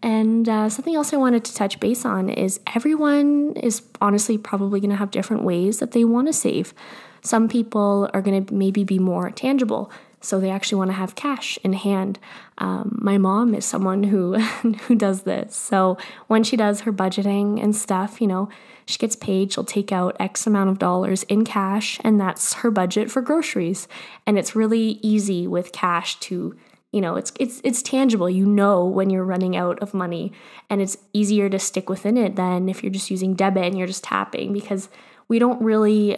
And 0.01 0.47
uh, 0.47 0.69
something 0.69 0.95
else 0.95 1.13
I 1.13 1.17
wanted 1.17 1.43
to 1.45 1.53
touch 1.53 1.79
base 1.79 2.05
on 2.05 2.29
is 2.29 2.59
everyone 2.73 3.53
is 3.57 3.81
honestly 3.99 4.37
probably 4.37 4.79
going 4.79 4.91
to 4.91 4.95
have 4.95 5.11
different 5.11 5.43
ways 5.43 5.79
that 5.79 5.91
they 5.91 6.05
want 6.05 6.27
to 6.27 6.33
save. 6.33 6.73
Some 7.21 7.49
people 7.49 8.09
are 8.13 8.21
going 8.21 8.45
to 8.45 8.53
maybe 8.53 8.83
be 8.83 8.97
more 8.97 9.29
tangible, 9.29 9.91
so 10.21 10.39
they 10.39 10.49
actually 10.49 10.77
want 10.77 10.91
to 10.91 10.95
have 10.95 11.15
cash 11.15 11.59
in 11.63 11.73
hand. 11.73 12.17
Um, 12.57 12.97
my 13.01 13.17
mom 13.17 13.53
is 13.53 13.65
someone 13.65 14.03
who 14.03 14.37
who 14.87 14.95
does 14.95 15.23
this. 15.23 15.55
So 15.55 15.97
when 16.27 16.43
she 16.43 16.55
does 16.55 16.81
her 16.81 16.93
budgeting 16.93 17.61
and 17.61 17.75
stuff, 17.75 18.21
you 18.21 18.27
know, 18.27 18.49
she 18.85 18.97
gets 18.97 19.15
paid, 19.15 19.51
she'll 19.51 19.63
take 19.65 19.91
out 19.91 20.15
X 20.19 20.47
amount 20.47 20.69
of 20.69 20.79
dollars 20.79 21.23
in 21.23 21.43
cash, 21.43 21.99
and 22.03 22.19
that's 22.19 22.53
her 22.55 22.71
budget 22.71 23.11
for 23.11 23.21
groceries. 23.21 23.87
And 24.25 24.37
it's 24.37 24.55
really 24.55 24.99
easy 25.01 25.45
with 25.45 25.71
cash 25.71 26.19
to 26.21 26.55
you 26.91 27.01
know 27.01 27.15
it's 27.15 27.31
it's 27.39 27.61
it's 27.63 27.81
tangible. 27.81 28.29
You 28.29 28.45
know 28.45 28.85
when 28.85 29.09
you're 29.09 29.23
running 29.23 29.55
out 29.55 29.79
of 29.79 29.93
money 29.93 30.31
and 30.69 30.81
it's 30.81 30.97
easier 31.13 31.49
to 31.49 31.59
stick 31.59 31.89
within 31.89 32.17
it 32.17 32.35
than 32.35 32.69
if 32.69 32.83
you're 32.83 32.91
just 32.91 33.11
using 33.11 33.33
debit 33.33 33.65
and 33.65 33.77
you're 33.77 33.87
just 33.87 34.03
tapping 34.03 34.53
because 34.53 34.89
we 35.27 35.39
don't 35.39 35.61
really 35.61 36.17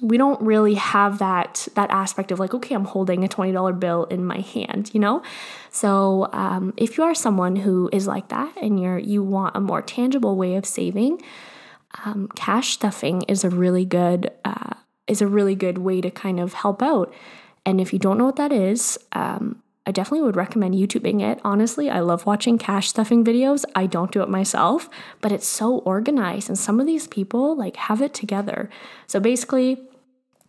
we 0.00 0.18
don't 0.18 0.40
really 0.42 0.74
have 0.74 1.18
that 1.18 1.66
that 1.74 1.90
aspect 1.90 2.30
of 2.30 2.38
like 2.38 2.52
okay 2.52 2.74
i'm 2.74 2.84
holding 2.84 3.24
a 3.24 3.28
$20 3.28 3.80
bill 3.80 4.04
in 4.04 4.24
my 4.24 4.40
hand 4.40 4.90
you 4.92 5.00
know? 5.00 5.22
So 5.70 6.28
um, 6.32 6.74
if 6.76 6.98
you 6.98 7.04
are 7.04 7.14
someone 7.14 7.56
who 7.56 7.88
is 7.92 8.06
like 8.06 8.28
that 8.28 8.54
and 8.60 8.80
you're 8.80 8.98
you 8.98 9.22
want 9.22 9.56
a 9.56 9.60
more 9.60 9.80
tangible 9.80 10.36
way 10.36 10.56
of 10.56 10.66
saving 10.66 11.22
um, 12.04 12.28
cash 12.36 12.70
stuffing 12.70 13.22
is 13.22 13.44
a 13.44 13.50
really 13.50 13.84
good 13.84 14.30
uh, 14.44 14.74
is 15.06 15.22
a 15.22 15.26
really 15.26 15.54
good 15.54 15.78
way 15.78 16.00
to 16.00 16.10
kind 16.10 16.38
of 16.38 16.52
help 16.52 16.82
out. 16.82 17.12
And 17.64 17.80
if 17.80 17.92
you 17.92 17.98
don't 17.98 18.18
know 18.18 18.26
what 18.26 18.36
that 18.36 18.52
is 18.52 18.98
um, 19.12 19.62
I 19.88 19.90
definitely 19.90 20.26
would 20.26 20.36
recommend 20.36 20.74
YouTubing 20.74 21.22
it. 21.22 21.40
Honestly, 21.44 21.88
I 21.88 22.00
love 22.00 22.26
watching 22.26 22.58
cash 22.58 22.90
stuffing 22.90 23.24
videos. 23.24 23.64
I 23.74 23.86
don't 23.86 24.12
do 24.12 24.20
it 24.20 24.28
myself, 24.28 24.90
but 25.22 25.32
it's 25.32 25.46
so 25.46 25.78
organized 25.78 26.50
and 26.50 26.58
some 26.58 26.78
of 26.78 26.86
these 26.86 27.06
people 27.06 27.56
like 27.56 27.76
have 27.76 28.02
it 28.02 28.12
together. 28.12 28.68
So 29.06 29.18
basically, 29.18 29.80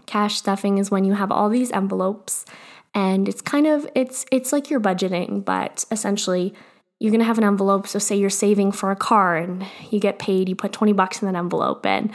cash 0.05 0.35
stuffing 0.35 0.77
is 0.77 0.91
when 0.91 1.05
you 1.05 1.13
have 1.13 1.31
all 1.31 1.47
these 1.47 1.71
envelopes 1.71 2.45
and 2.93 3.29
it's 3.29 3.39
kind 3.41 3.65
of 3.65 3.87
it's 3.95 4.25
it's 4.29 4.51
like 4.51 4.69
you're 4.69 4.81
budgeting, 4.81 5.45
but 5.45 5.85
essentially 5.89 6.53
you're 6.99 7.11
going 7.11 7.21
to 7.21 7.25
have 7.25 7.37
an 7.37 7.45
envelope. 7.45 7.87
So 7.87 7.97
say 7.97 8.17
you're 8.17 8.29
saving 8.29 8.73
for 8.73 8.91
a 8.91 8.95
car 8.97 9.37
and 9.37 9.65
you 9.89 10.01
get 10.01 10.19
paid, 10.19 10.49
you 10.49 10.55
put 10.55 10.73
20 10.73 10.91
bucks 10.91 11.21
in 11.21 11.31
that 11.31 11.39
envelope 11.39 11.85
and 11.85 12.11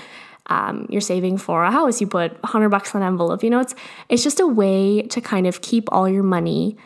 um, 0.48 0.86
you're 0.90 1.00
saving 1.00 1.38
for 1.38 1.64
a 1.64 1.70
house, 1.70 2.02
you 2.02 2.06
put 2.06 2.32
100 2.42 2.68
bucks 2.68 2.92
in 2.92 3.00
an 3.00 3.06
envelope. 3.06 3.42
You 3.42 3.48
know, 3.48 3.60
it's 3.60 3.74
it's 4.10 4.22
just 4.22 4.40
a 4.40 4.46
way 4.46 5.00
to 5.00 5.22
kind 5.22 5.46
of 5.46 5.62
keep 5.62 5.88
all 5.90 6.06
your 6.06 6.22
money 6.22 6.76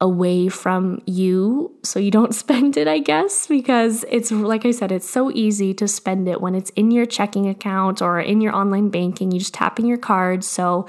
away 0.00 0.48
from 0.48 1.00
you 1.06 1.72
so 1.82 1.98
you 1.98 2.10
don't 2.10 2.34
spend 2.44 2.76
it, 2.76 2.88
I 2.88 2.98
guess, 2.98 3.46
because 3.46 4.04
it's 4.08 4.30
like 4.30 4.66
I 4.66 4.70
said, 4.70 4.92
it's 4.92 5.08
so 5.08 5.30
easy 5.30 5.74
to 5.74 5.88
spend 5.88 6.28
it 6.28 6.40
when 6.40 6.54
it's 6.54 6.70
in 6.70 6.90
your 6.90 7.06
checking 7.06 7.48
account 7.48 8.02
or 8.02 8.20
in 8.20 8.40
your 8.40 8.54
online 8.54 8.90
banking. 8.90 9.32
You 9.32 9.38
just 9.38 9.54
tap 9.54 9.78
in 9.78 9.86
your 9.86 9.98
card. 9.98 10.44
So, 10.44 10.86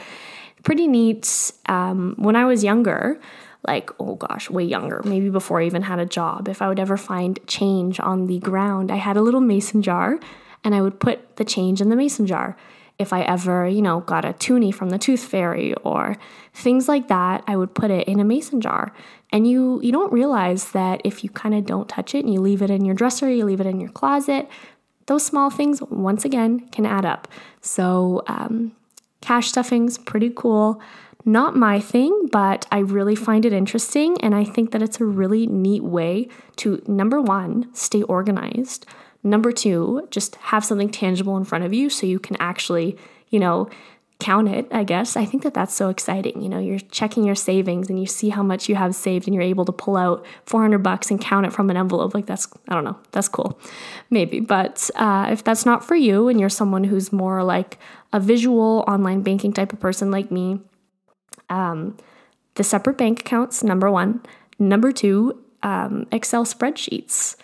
pretty 0.63 0.88
neat. 0.88 1.51
Um, 1.67 2.15
when 2.17 2.35
I 2.35 2.45
was 2.45 2.63
younger, 2.63 3.19
like, 3.67 3.89
oh 4.00 4.15
gosh, 4.15 4.50
way 4.50 4.63
younger, 4.63 5.01
maybe 5.05 5.29
before 5.29 5.62
I 5.62 5.65
even 5.65 5.83
had 5.83 6.00
a 6.00 6.05
job, 6.05 6.47
if 6.47 6.62
I 6.62 6.67
would 6.67 6.79
ever 6.79 6.97
find 6.97 7.39
change 7.47 8.00
on 8.00 8.27
the 8.27 8.39
ground, 8.39 8.91
I 8.91 8.97
had 8.97 9.17
a 9.17 9.21
little 9.21 9.41
mason 9.41 9.81
jar 9.81 10.19
and 10.63 10.75
I 10.75 10.81
would 10.81 11.00
put 11.00 11.38
the 11.38 11.45
change 11.45 11.81
in 11.81 11.89
the 11.89 11.95
mason 11.95 12.25
jar 12.25 12.57
if 12.97 13.11
I 13.11 13.21
ever, 13.23 13.67
you 13.67 13.81
know, 13.81 13.99
got 14.01 14.25
a 14.25 14.33
toonie 14.33 14.71
from 14.71 14.89
the 14.89 14.97
tooth 14.97 15.23
fairy 15.23 15.73
or 15.83 16.17
things 16.53 16.87
like 16.87 17.07
that, 17.09 17.43
I 17.47 17.57
would 17.57 17.75
put 17.75 17.91
it 17.91 18.07
in 18.07 18.19
a 18.19 18.23
mason 18.23 18.61
jar. 18.61 18.93
And 19.31 19.47
you 19.47 19.81
you 19.81 19.91
don't 19.91 20.13
realize 20.13 20.71
that 20.71 21.01
if 21.03 21.23
you 21.23 21.29
kind 21.29 21.55
of 21.55 21.65
don't 21.65 21.89
touch 21.89 22.15
it 22.15 22.23
and 22.23 22.33
you 22.33 22.39
leave 22.39 22.61
it 22.61 22.69
in 22.69 22.85
your 22.85 22.95
dresser, 22.95 23.29
you 23.29 23.43
leave 23.43 23.59
it 23.59 23.67
in 23.67 23.79
your 23.79 23.89
closet, 23.89 24.47
those 25.07 25.25
small 25.25 25.49
things 25.49 25.81
once 25.81 26.25
again 26.25 26.67
can 26.69 26.85
add 26.85 27.05
up. 27.05 27.27
So 27.61 28.23
um, 28.27 28.71
cash 29.21 29.49
stuffing's 29.49 29.97
pretty 29.97 30.31
cool. 30.33 30.81
Not 31.27 31.55
my 31.55 31.79
thing, 31.79 32.27
but 32.31 32.67
I 32.71 32.79
really 32.79 33.15
find 33.15 33.45
it 33.45 33.53
interesting, 33.53 34.15
and 34.21 34.35
I 34.35 34.43
think 34.43 34.71
that 34.71 34.83
it's 34.83 35.01
a 35.01 35.05
really 35.05 35.47
neat 35.47 35.83
way 35.83 36.29
to 36.57 36.83
number 36.87 37.19
one, 37.19 37.73
stay 37.73 38.03
organized. 38.03 38.85
Number 39.25 39.51
two, 39.51 40.08
just 40.12 40.36
have 40.36 40.63
something 40.63 40.89
tangible 40.89 41.36
in 41.36 41.46
front 41.46 41.63
of 41.63 41.74
you 41.74 41.89
so 41.89 42.05
you 42.05 42.20
can 42.20 42.38
actually, 42.39 42.96
you 43.29 43.39
know, 43.39 43.67
count 44.20 44.48
it, 44.48 44.67
I 44.72 44.84
guess. 44.84 45.17
I 45.17 45.25
think 45.25 45.41
that 45.41 45.55
that's 45.55 45.74
so 45.74 45.89
exciting. 45.89 46.44
You 46.44 46.48
know, 46.48 46.60
you're 46.60 46.77
checking 46.77 47.24
your 47.24 47.34
savings 47.34 47.89
and 47.89 48.00
you 48.00 48.05
see 48.05 48.29
how 48.29 48.44
much 48.44 48.70
you 48.70 48.75
have 48.75 48.94
saved 48.94 49.25
and 49.27 49.34
you're 49.34 49.44
able 49.44 49.65
to 49.65 49.72
pull 49.72 49.98
out 49.98 50.24
400 50.46 50.77
bucks 50.77 51.10
and 51.10 51.20
count 51.20 51.48
it 51.48 51.53
from 51.53 51.72
an 51.72 51.75
envelope. 51.75 52.13
Like 52.13 52.27
that's, 52.27 52.48
I 52.70 52.75
don't 52.75 52.84
know, 52.84 53.00
that's 53.13 53.27
cool. 53.27 53.60
Maybe. 54.12 54.41
But 54.41 54.91
uh, 54.94 55.29
if 55.32 55.44
that's 55.44 55.65
not 55.65 55.84
for 55.84 55.96
you 55.96 56.27
and 56.27 56.39
you're 56.39 56.48
someone 56.48 56.84
who's 56.84 57.12
more 57.12 57.44
like 57.44 57.79
a 58.13 58.20
visual 58.20 58.86
online 58.88 59.24
banking 59.24 59.53
type 59.53 59.74
of 59.74 59.79
person 59.79 60.12
like 60.12 60.29
me, 60.29 60.60
um, 61.50 61.98
the 62.53 62.63
separate 62.63 63.00
bank 63.00 63.22
accounts, 63.22 63.63
number 63.63 63.89
one. 63.89 64.22
Number 64.60 64.91
two, 64.91 65.44
um, 65.63 66.05
Excel 66.12 66.46
spreadsheets 66.46 67.38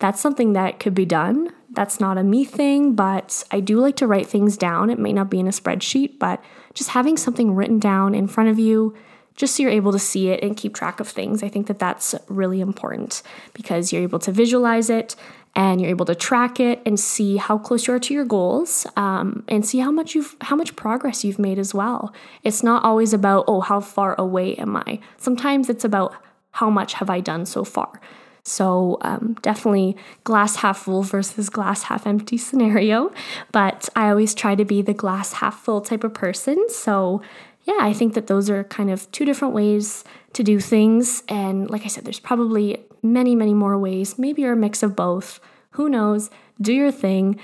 that's 0.00 0.20
something 0.20 0.54
that 0.54 0.80
could 0.80 0.94
be 0.94 1.04
done. 1.06 1.52
That's 1.70 2.00
not 2.00 2.18
a 2.18 2.24
me 2.24 2.44
thing, 2.44 2.94
but 2.94 3.44
I 3.52 3.60
do 3.60 3.78
like 3.78 3.96
to 3.96 4.06
write 4.06 4.26
things 4.26 4.56
down. 4.56 4.90
It 4.90 4.98
may 4.98 5.12
not 5.12 5.30
be 5.30 5.38
in 5.38 5.46
a 5.46 5.50
spreadsheet, 5.50 6.18
but 6.18 6.42
just 6.74 6.90
having 6.90 7.16
something 7.16 7.54
written 7.54 7.78
down 7.78 8.14
in 8.14 8.26
front 8.26 8.50
of 8.50 8.58
you, 8.58 8.96
just 9.36 9.54
so 9.54 9.62
you're 9.62 9.70
able 9.70 9.92
to 9.92 9.98
see 9.98 10.28
it 10.28 10.42
and 10.42 10.56
keep 10.56 10.74
track 10.74 10.98
of 10.98 11.08
things. 11.08 11.42
I 11.42 11.48
think 11.48 11.68
that 11.68 11.78
that's 11.78 12.14
really 12.28 12.60
important 12.60 13.22
because 13.54 13.92
you're 13.92 14.02
able 14.02 14.18
to 14.20 14.32
visualize 14.32 14.90
it 14.90 15.14
and 15.54 15.80
you're 15.80 15.90
able 15.90 16.06
to 16.06 16.14
track 16.14 16.60
it 16.60 16.80
and 16.86 16.98
see 16.98 17.36
how 17.36 17.58
close 17.58 17.86
you 17.86 17.94
are 17.94 17.98
to 17.98 18.14
your 18.14 18.24
goals 18.24 18.86
um, 18.96 19.44
and 19.48 19.66
see 19.66 19.78
how 19.78 19.90
much 19.90 20.14
you've 20.14 20.36
how 20.40 20.56
much 20.56 20.76
progress 20.76 21.24
you've 21.24 21.38
made 21.38 21.58
as 21.58 21.74
well. 21.74 22.12
It's 22.42 22.62
not 22.62 22.84
always 22.84 23.12
about 23.12 23.44
oh 23.48 23.60
how 23.60 23.80
far 23.80 24.14
away 24.18 24.54
am 24.56 24.76
I. 24.76 25.00
Sometimes 25.18 25.68
it's 25.68 25.84
about 25.84 26.14
how 26.52 26.70
much 26.70 26.94
have 26.94 27.10
I 27.10 27.20
done 27.20 27.46
so 27.46 27.64
far. 27.64 28.00
So, 28.42 28.98
um, 29.02 29.36
definitely 29.42 29.96
glass 30.24 30.56
half 30.56 30.78
full 30.78 31.02
versus 31.02 31.50
glass 31.50 31.84
half 31.84 32.06
empty 32.06 32.38
scenario. 32.48 33.12
But 33.52 33.88
I 33.94 34.10
always 34.10 34.34
try 34.34 34.54
to 34.54 34.64
be 34.64 34.82
the 34.82 34.94
glass 34.94 35.34
half 35.34 35.60
full 35.60 35.80
type 35.80 36.04
of 36.04 36.14
person. 36.14 36.68
So, 36.68 37.22
yeah, 37.64 37.78
I 37.80 37.92
think 37.92 38.14
that 38.14 38.26
those 38.26 38.48
are 38.48 38.64
kind 38.64 38.90
of 38.90 39.10
two 39.12 39.24
different 39.24 39.54
ways 39.54 40.04
to 40.32 40.42
do 40.42 40.60
things. 40.60 41.22
And 41.28 41.70
like 41.70 41.84
I 41.84 41.88
said, 41.88 42.04
there's 42.04 42.20
probably 42.20 42.84
many, 43.02 43.34
many 43.34 43.54
more 43.54 43.78
ways. 43.78 44.18
Maybe 44.18 44.42
you're 44.42 44.54
a 44.54 44.56
mix 44.56 44.82
of 44.82 44.96
both. 44.96 45.40
Who 45.72 45.88
knows? 45.88 46.30
Do 46.60 46.72
your 46.72 46.90
thing. 46.90 47.38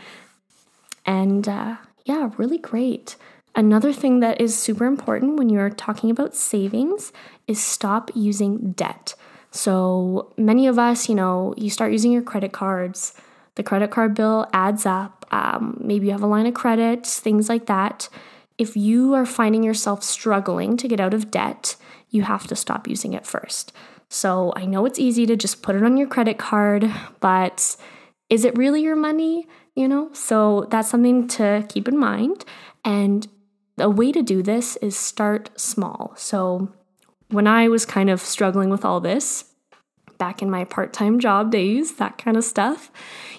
And 1.05 1.49
uh, 1.49 1.77
yeah, 2.05 2.31
really 2.37 2.59
great. 2.59 3.17
Another 3.55 3.93
thing 3.93 4.21
that 4.21 4.41
is 4.41 4.57
super 4.57 4.85
important 4.85 5.39
when 5.39 5.49
you're 5.49 5.71
talking 5.71 6.11
about 6.11 6.35
savings 6.35 7.13
is 7.47 7.63
stop 7.63 8.11
using 8.15 8.73
debt. 8.73 9.15
So 9.57 10.33
many 10.37 10.67
of 10.67 10.79
us, 10.79 11.09
you 11.09 11.15
know, 11.15 11.55
you 11.57 11.71
start 11.71 11.91
using 11.91 12.13
your 12.13 12.23
credit 12.23 12.53
cards, 12.53 13.15
the 13.55 13.63
credit 13.63 13.91
card 13.91 14.15
bill 14.15 14.47
adds 14.53 14.85
up. 14.85 15.25
Um, 15.31 15.79
maybe 15.81 16.07
you 16.07 16.13
have 16.13 16.23
a 16.23 16.27
line 16.27 16.47
of 16.47 16.55
credit, 16.55 17.07
things 17.07 17.49
like 17.49 17.67
that. 17.67 18.09
If 18.59 18.77
you 18.77 19.15
are 19.15 19.25
finding 19.25 19.63
yourself 19.63 20.03
struggling 20.03 20.77
to 20.77 20.89
get 20.89 21.01
out 21.01 21.15
of 21.15 21.31
debt, 21.31 21.77
you 22.11 22.23
have 22.23 22.47
to 22.49 22.57
stop 22.57 22.87
using 22.87 23.15
it 23.15 23.27
first. 23.27 23.73
So 24.11 24.53
I 24.55 24.67
know 24.67 24.85
it's 24.85 24.99
easy 24.99 25.25
to 25.27 25.37
just 25.37 25.63
put 25.63 25.75
it 25.75 25.83
on 25.83 25.97
your 25.97 26.07
credit 26.07 26.39
card, 26.39 26.91
but 27.21 27.77
is 28.29 28.45
it 28.45 28.57
really 28.59 28.83
your 28.83 28.97
money? 28.97 29.49
You 29.75 29.89
know, 29.89 30.11
so 30.13 30.67
that's 30.71 30.91
something 30.91 31.29
to 31.29 31.65
keep 31.69 31.89
in 31.89 31.99
mind. 31.99 32.45
And 32.85 33.27
a 33.79 33.89
way 33.89 34.13
to 34.13 34.23
do 34.23 34.43
this 34.43 34.77
is 34.77 34.97
start 34.97 35.51
small. 35.59 36.13
So 36.17 36.73
when 37.29 37.47
I 37.47 37.69
was 37.69 37.85
kind 37.85 38.11
of 38.11 38.21
struggling 38.21 38.71
with 38.71 38.85
all 38.85 39.01
this, 39.01 39.45
back 40.19 40.43
in 40.43 40.51
my 40.51 40.65
part 40.65 40.93
time 40.93 41.19
job 41.19 41.51
days, 41.51 41.97
that 41.97 42.19
kind 42.19 42.37
of 42.37 42.45
stuff. 42.45 42.91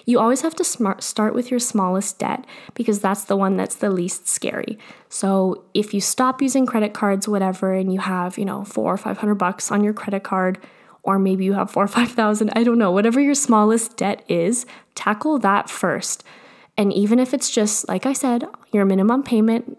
You 0.04 0.18
always 0.18 0.42
have 0.42 0.54
to 0.56 0.64
smart, 0.64 1.02
start 1.02 1.34
with 1.34 1.50
your 1.50 1.60
smallest 1.60 2.18
debt 2.18 2.46
because 2.74 3.00
that's 3.00 3.24
the 3.24 3.36
one 3.36 3.56
that's 3.56 3.76
the 3.76 3.90
least 3.90 4.28
scary. 4.28 4.78
So 5.08 5.64
if 5.74 5.92
you 5.92 6.00
stop 6.00 6.40
using 6.40 6.66
credit 6.66 6.94
cards, 6.94 7.28
whatever, 7.28 7.72
and 7.72 7.92
you 7.92 8.00
have, 8.00 8.38
you 8.38 8.44
know, 8.44 8.64
four 8.64 8.94
or 8.94 8.96
500 8.96 9.34
bucks 9.34 9.70
on 9.70 9.84
your 9.84 9.92
credit 9.92 10.22
card, 10.22 10.58
or 11.02 11.18
maybe 11.18 11.44
you 11.44 11.54
have 11.54 11.70
four 11.70 11.84
or 11.84 11.88
5,000, 11.88 12.50
I 12.54 12.62
don't 12.62 12.78
know, 12.78 12.90
whatever 12.90 13.20
your 13.20 13.34
smallest 13.34 13.96
debt 13.96 14.24
is, 14.28 14.66
tackle 14.94 15.38
that 15.40 15.68
first. 15.68 16.24
And 16.76 16.92
even 16.92 17.18
if 17.18 17.34
it's 17.34 17.50
just, 17.50 17.88
like 17.88 18.06
I 18.06 18.12
said, 18.12 18.44
your 18.72 18.84
minimum 18.84 19.22
payment 19.22 19.78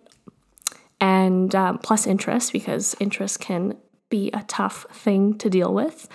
and 1.00 1.56
um, 1.56 1.78
plus 1.78 2.06
interest, 2.06 2.52
because 2.52 2.96
interest 3.00 3.40
can 3.40 3.78
be 4.10 4.30
a 4.34 4.44
tough 4.48 4.86
thing 4.92 5.38
to 5.38 5.50
deal 5.50 5.74
with. 5.74 6.08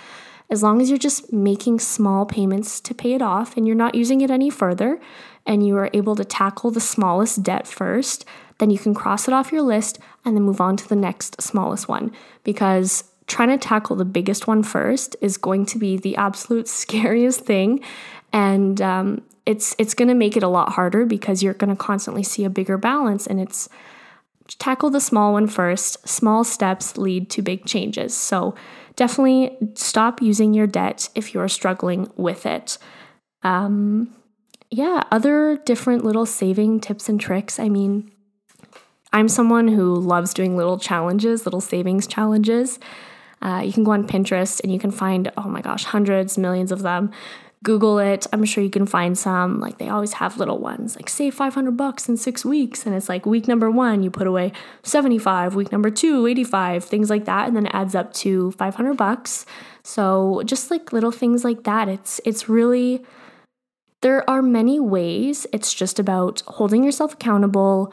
As 0.49 0.61
long 0.61 0.81
as 0.81 0.89
you're 0.89 0.99
just 0.99 1.33
making 1.33 1.79
small 1.79 2.25
payments 2.25 2.79
to 2.81 2.93
pay 2.93 3.13
it 3.13 3.21
off 3.21 3.57
and 3.57 3.65
you're 3.65 3.75
not 3.75 3.95
using 3.95 4.21
it 4.21 4.29
any 4.29 4.49
further, 4.49 4.99
and 5.45 5.65
you 5.65 5.77
are 5.77 5.89
able 5.93 6.15
to 6.15 6.25
tackle 6.25 6.71
the 6.71 6.79
smallest 6.79 7.43
debt 7.43 7.67
first, 7.67 8.25
then 8.57 8.69
you 8.69 8.79
can 8.79 8.93
cross 8.93 9.27
it 9.27 9.33
off 9.33 9.51
your 9.51 9.61
list 9.61 9.99
and 10.23 10.35
then 10.35 10.43
move 10.43 10.61
on 10.61 10.75
to 10.77 10.87
the 10.87 10.95
next 10.95 11.41
smallest 11.41 11.87
one. 11.87 12.11
Because 12.43 13.03
trying 13.27 13.49
to 13.49 13.57
tackle 13.57 13.95
the 13.95 14.05
biggest 14.05 14.47
one 14.47 14.63
first 14.63 15.15
is 15.21 15.37
going 15.37 15.65
to 15.67 15.77
be 15.77 15.97
the 15.97 16.15
absolute 16.15 16.67
scariest 16.81 17.41
thing. 17.41 17.81
And 18.33 18.81
um, 18.81 19.21
it's 19.45 19.75
it's 19.77 19.93
going 19.93 20.07
to 20.07 20.15
make 20.15 20.35
it 20.35 20.43
a 20.43 20.47
lot 20.47 20.73
harder 20.73 21.05
because 21.05 21.43
you're 21.43 21.53
going 21.53 21.69
to 21.69 21.75
constantly 21.75 22.23
see 22.23 22.43
a 22.43 22.49
bigger 22.49 22.77
balance 22.77 23.27
and 23.27 23.39
it's 23.39 23.69
tackle 24.47 24.89
the 24.89 25.01
small 25.01 25.33
one 25.33 25.47
first. 25.47 26.07
Small 26.07 26.43
steps 26.43 26.97
lead 26.97 27.29
to 27.31 27.41
big 27.41 27.65
changes. 27.65 28.15
So 28.15 28.55
definitely 28.95 29.57
stop 29.75 30.21
using 30.21 30.53
your 30.53 30.67
debt 30.67 31.09
if 31.15 31.33
you're 31.33 31.47
struggling 31.47 32.11
with 32.15 32.45
it. 32.45 32.77
Um, 33.43 34.13
yeah, 34.71 35.03
other 35.11 35.57
different 35.65 36.03
little 36.03 36.25
saving 36.25 36.79
tips 36.79 37.07
and 37.09 37.19
tricks. 37.19 37.59
I 37.59 37.69
mean, 37.69 38.11
I'm 39.13 39.29
someone 39.29 39.67
who 39.67 39.95
loves 39.95 40.33
doing 40.33 40.57
little 40.57 40.77
challenges, 40.77 41.45
little 41.45 41.61
savings 41.61 42.07
challenges. 42.07 42.79
Uh, 43.41 43.61
you 43.63 43.71
can 43.71 43.83
go 43.83 43.91
on 43.91 44.07
Pinterest 44.07 44.59
and 44.61 44.73
you 44.73 44.79
can 44.79 44.91
find, 44.91 45.31
oh 45.37 45.47
my 45.47 45.61
gosh, 45.61 45.83
hundreds, 45.85 46.37
millions 46.37 46.71
of 46.71 46.81
them. 46.81 47.11
Google 47.65 47.97
it. 47.97 48.27
I'm 48.31 48.45
sure 48.45 48.63
you 48.63 48.69
can 48.69 48.85
find 48.85 49.17
some. 49.17 49.59
Like 49.59 49.79
they 49.79 49.89
always 49.89 50.13
have 50.13 50.37
little 50.37 50.59
ones, 50.59 50.95
like 50.95 51.09
save 51.09 51.33
500 51.33 51.75
bucks 51.75 52.07
in 52.07 52.15
six 52.15 52.45
weeks. 52.45 52.85
And 52.85 52.95
it's 52.95 53.09
like 53.09 53.25
week 53.25 53.47
number 53.47 53.69
one, 53.69 54.03
you 54.03 54.11
put 54.11 54.27
away 54.27 54.53
75, 54.83 55.55
week 55.55 55.71
number 55.71 55.89
two, 55.89 56.27
85, 56.27 56.85
things 56.85 57.09
like 57.09 57.25
that. 57.25 57.47
And 57.47 57.57
then 57.57 57.65
it 57.65 57.73
adds 57.73 57.95
up 57.95 58.13
to 58.13 58.51
500 58.51 58.95
bucks. 58.95 59.45
So 59.83 60.43
just 60.45 60.69
like 60.71 60.93
little 60.93 61.11
things 61.11 61.43
like 61.43 61.63
that. 61.63 61.89
It's, 61.89 62.21
it's 62.23 62.47
really, 62.47 63.03
there 64.01 64.27
are 64.29 64.43
many 64.43 64.79
ways. 64.79 65.47
It's 65.51 65.73
just 65.73 65.99
about 65.99 66.43
holding 66.47 66.83
yourself 66.83 67.15
accountable 67.15 67.91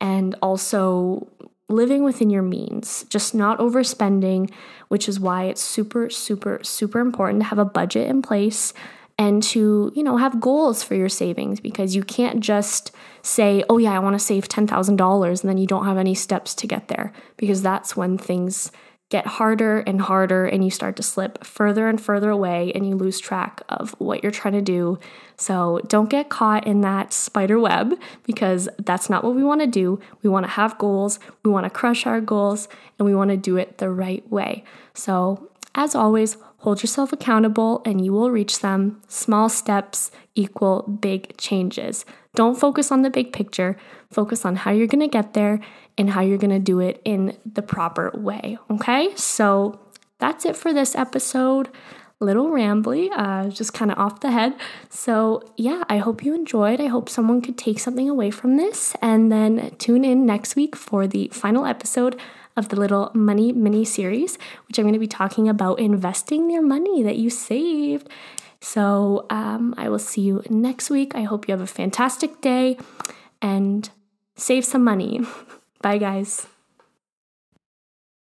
and 0.00 0.34
also 0.42 1.28
living 1.68 2.02
within 2.02 2.28
your 2.28 2.42
means, 2.42 3.04
just 3.08 3.36
not 3.36 3.58
overspending, 3.60 4.50
which 4.88 5.08
is 5.08 5.20
why 5.20 5.44
it's 5.44 5.62
super, 5.62 6.10
super, 6.10 6.58
super 6.64 6.98
important 6.98 7.40
to 7.40 7.46
have 7.46 7.58
a 7.58 7.64
budget 7.64 8.08
in 8.08 8.20
place 8.20 8.74
and 9.22 9.40
to, 9.40 9.92
you 9.94 10.02
know, 10.02 10.16
have 10.16 10.40
goals 10.40 10.82
for 10.82 10.96
your 10.96 11.08
savings 11.08 11.60
because 11.60 11.94
you 11.94 12.02
can't 12.02 12.40
just 12.40 12.90
say, 13.22 13.62
"Oh 13.70 13.78
yeah, 13.78 13.92
I 13.92 14.00
want 14.00 14.14
to 14.14 14.18
save 14.18 14.48
$10,000" 14.48 15.40
and 15.40 15.48
then 15.48 15.58
you 15.58 15.66
don't 15.68 15.86
have 15.86 15.96
any 15.96 16.14
steps 16.14 16.56
to 16.56 16.66
get 16.66 16.88
there 16.88 17.12
because 17.36 17.62
that's 17.62 17.96
when 17.96 18.18
things 18.18 18.72
get 19.10 19.26
harder 19.38 19.78
and 19.80 20.00
harder 20.00 20.46
and 20.46 20.64
you 20.64 20.70
start 20.70 20.96
to 20.96 21.04
slip 21.04 21.44
further 21.44 21.86
and 21.86 22.00
further 22.00 22.30
away 22.30 22.72
and 22.74 22.88
you 22.88 22.96
lose 22.96 23.20
track 23.20 23.60
of 23.68 23.94
what 23.98 24.22
you're 24.22 24.32
trying 24.32 24.54
to 24.54 24.62
do. 24.62 24.98
So 25.36 25.80
don't 25.86 26.10
get 26.10 26.28
caught 26.28 26.66
in 26.66 26.80
that 26.80 27.12
spider 27.12 27.60
web 27.60 27.94
because 28.24 28.68
that's 28.78 29.08
not 29.08 29.22
what 29.22 29.36
we 29.36 29.44
want 29.44 29.60
to 29.60 29.68
do. 29.68 30.00
We 30.22 30.30
want 30.30 30.46
to 30.46 30.52
have 30.52 30.78
goals, 30.78 31.20
we 31.44 31.50
want 31.52 31.64
to 31.64 31.70
crush 31.70 32.06
our 32.06 32.20
goals, 32.20 32.68
and 32.98 33.06
we 33.06 33.14
want 33.14 33.30
to 33.30 33.36
do 33.36 33.56
it 33.56 33.78
the 33.78 33.90
right 33.90 34.28
way. 34.32 34.64
So, 34.94 35.48
as 35.74 35.94
always, 35.94 36.36
Hold 36.62 36.80
yourself 36.80 37.12
accountable 37.12 37.82
and 37.84 38.04
you 38.04 38.12
will 38.12 38.30
reach 38.30 38.60
them. 38.60 39.02
Small 39.08 39.48
steps 39.48 40.12
equal 40.36 40.82
big 40.82 41.36
changes. 41.36 42.04
Don't 42.36 42.54
focus 42.54 42.92
on 42.92 43.02
the 43.02 43.10
big 43.10 43.32
picture, 43.32 43.76
focus 44.12 44.44
on 44.44 44.54
how 44.54 44.70
you're 44.70 44.86
gonna 44.86 45.08
get 45.08 45.34
there 45.34 45.58
and 45.98 46.10
how 46.10 46.20
you're 46.20 46.38
gonna 46.38 46.60
do 46.60 46.78
it 46.78 47.02
in 47.04 47.36
the 47.44 47.62
proper 47.62 48.12
way. 48.14 48.58
Okay, 48.70 49.10
so 49.16 49.80
that's 50.20 50.44
it 50.44 50.54
for 50.54 50.72
this 50.72 50.94
episode. 50.94 51.68
Little 52.20 52.50
rambly, 52.50 53.10
uh, 53.12 53.48
just 53.48 53.74
kind 53.74 53.90
of 53.90 53.98
off 53.98 54.20
the 54.20 54.30
head. 54.30 54.54
So, 54.88 55.42
yeah, 55.56 55.82
I 55.88 55.96
hope 55.96 56.24
you 56.24 56.32
enjoyed. 56.32 56.80
I 56.80 56.86
hope 56.86 57.08
someone 57.08 57.42
could 57.42 57.58
take 57.58 57.80
something 57.80 58.08
away 58.08 58.30
from 58.30 58.56
this 58.56 58.94
and 59.02 59.32
then 59.32 59.74
tune 59.78 60.04
in 60.04 60.24
next 60.24 60.54
week 60.54 60.76
for 60.76 61.08
the 61.08 61.26
final 61.32 61.66
episode 61.66 62.20
of 62.56 62.68
the 62.68 62.76
little 62.76 63.10
money 63.14 63.52
mini 63.52 63.84
series, 63.84 64.38
which 64.68 64.78
I'm 64.78 64.84
going 64.84 64.92
to 64.94 64.98
be 64.98 65.06
talking 65.06 65.48
about 65.48 65.78
investing 65.78 66.50
your 66.50 66.62
money 66.62 67.02
that 67.02 67.16
you 67.16 67.30
saved. 67.30 68.08
So 68.60 69.26
um, 69.30 69.74
I 69.76 69.88
will 69.88 69.98
see 69.98 70.20
you 70.20 70.42
next 70.48 70.90
week. 70.90 71.14
I 71.14 71.22
hope 71.22 71.48
you 71.48 71.52
have 71.52 71.60
a 71.60 71.66
fantastic 71.66 72.40
day 72.40 72.78
and 73.40 73.90
save 74.36 74.64
some 74.64 74.84
money. 74.84 75.20
Bye, 75.82 75.98
guys. 75.98 76.46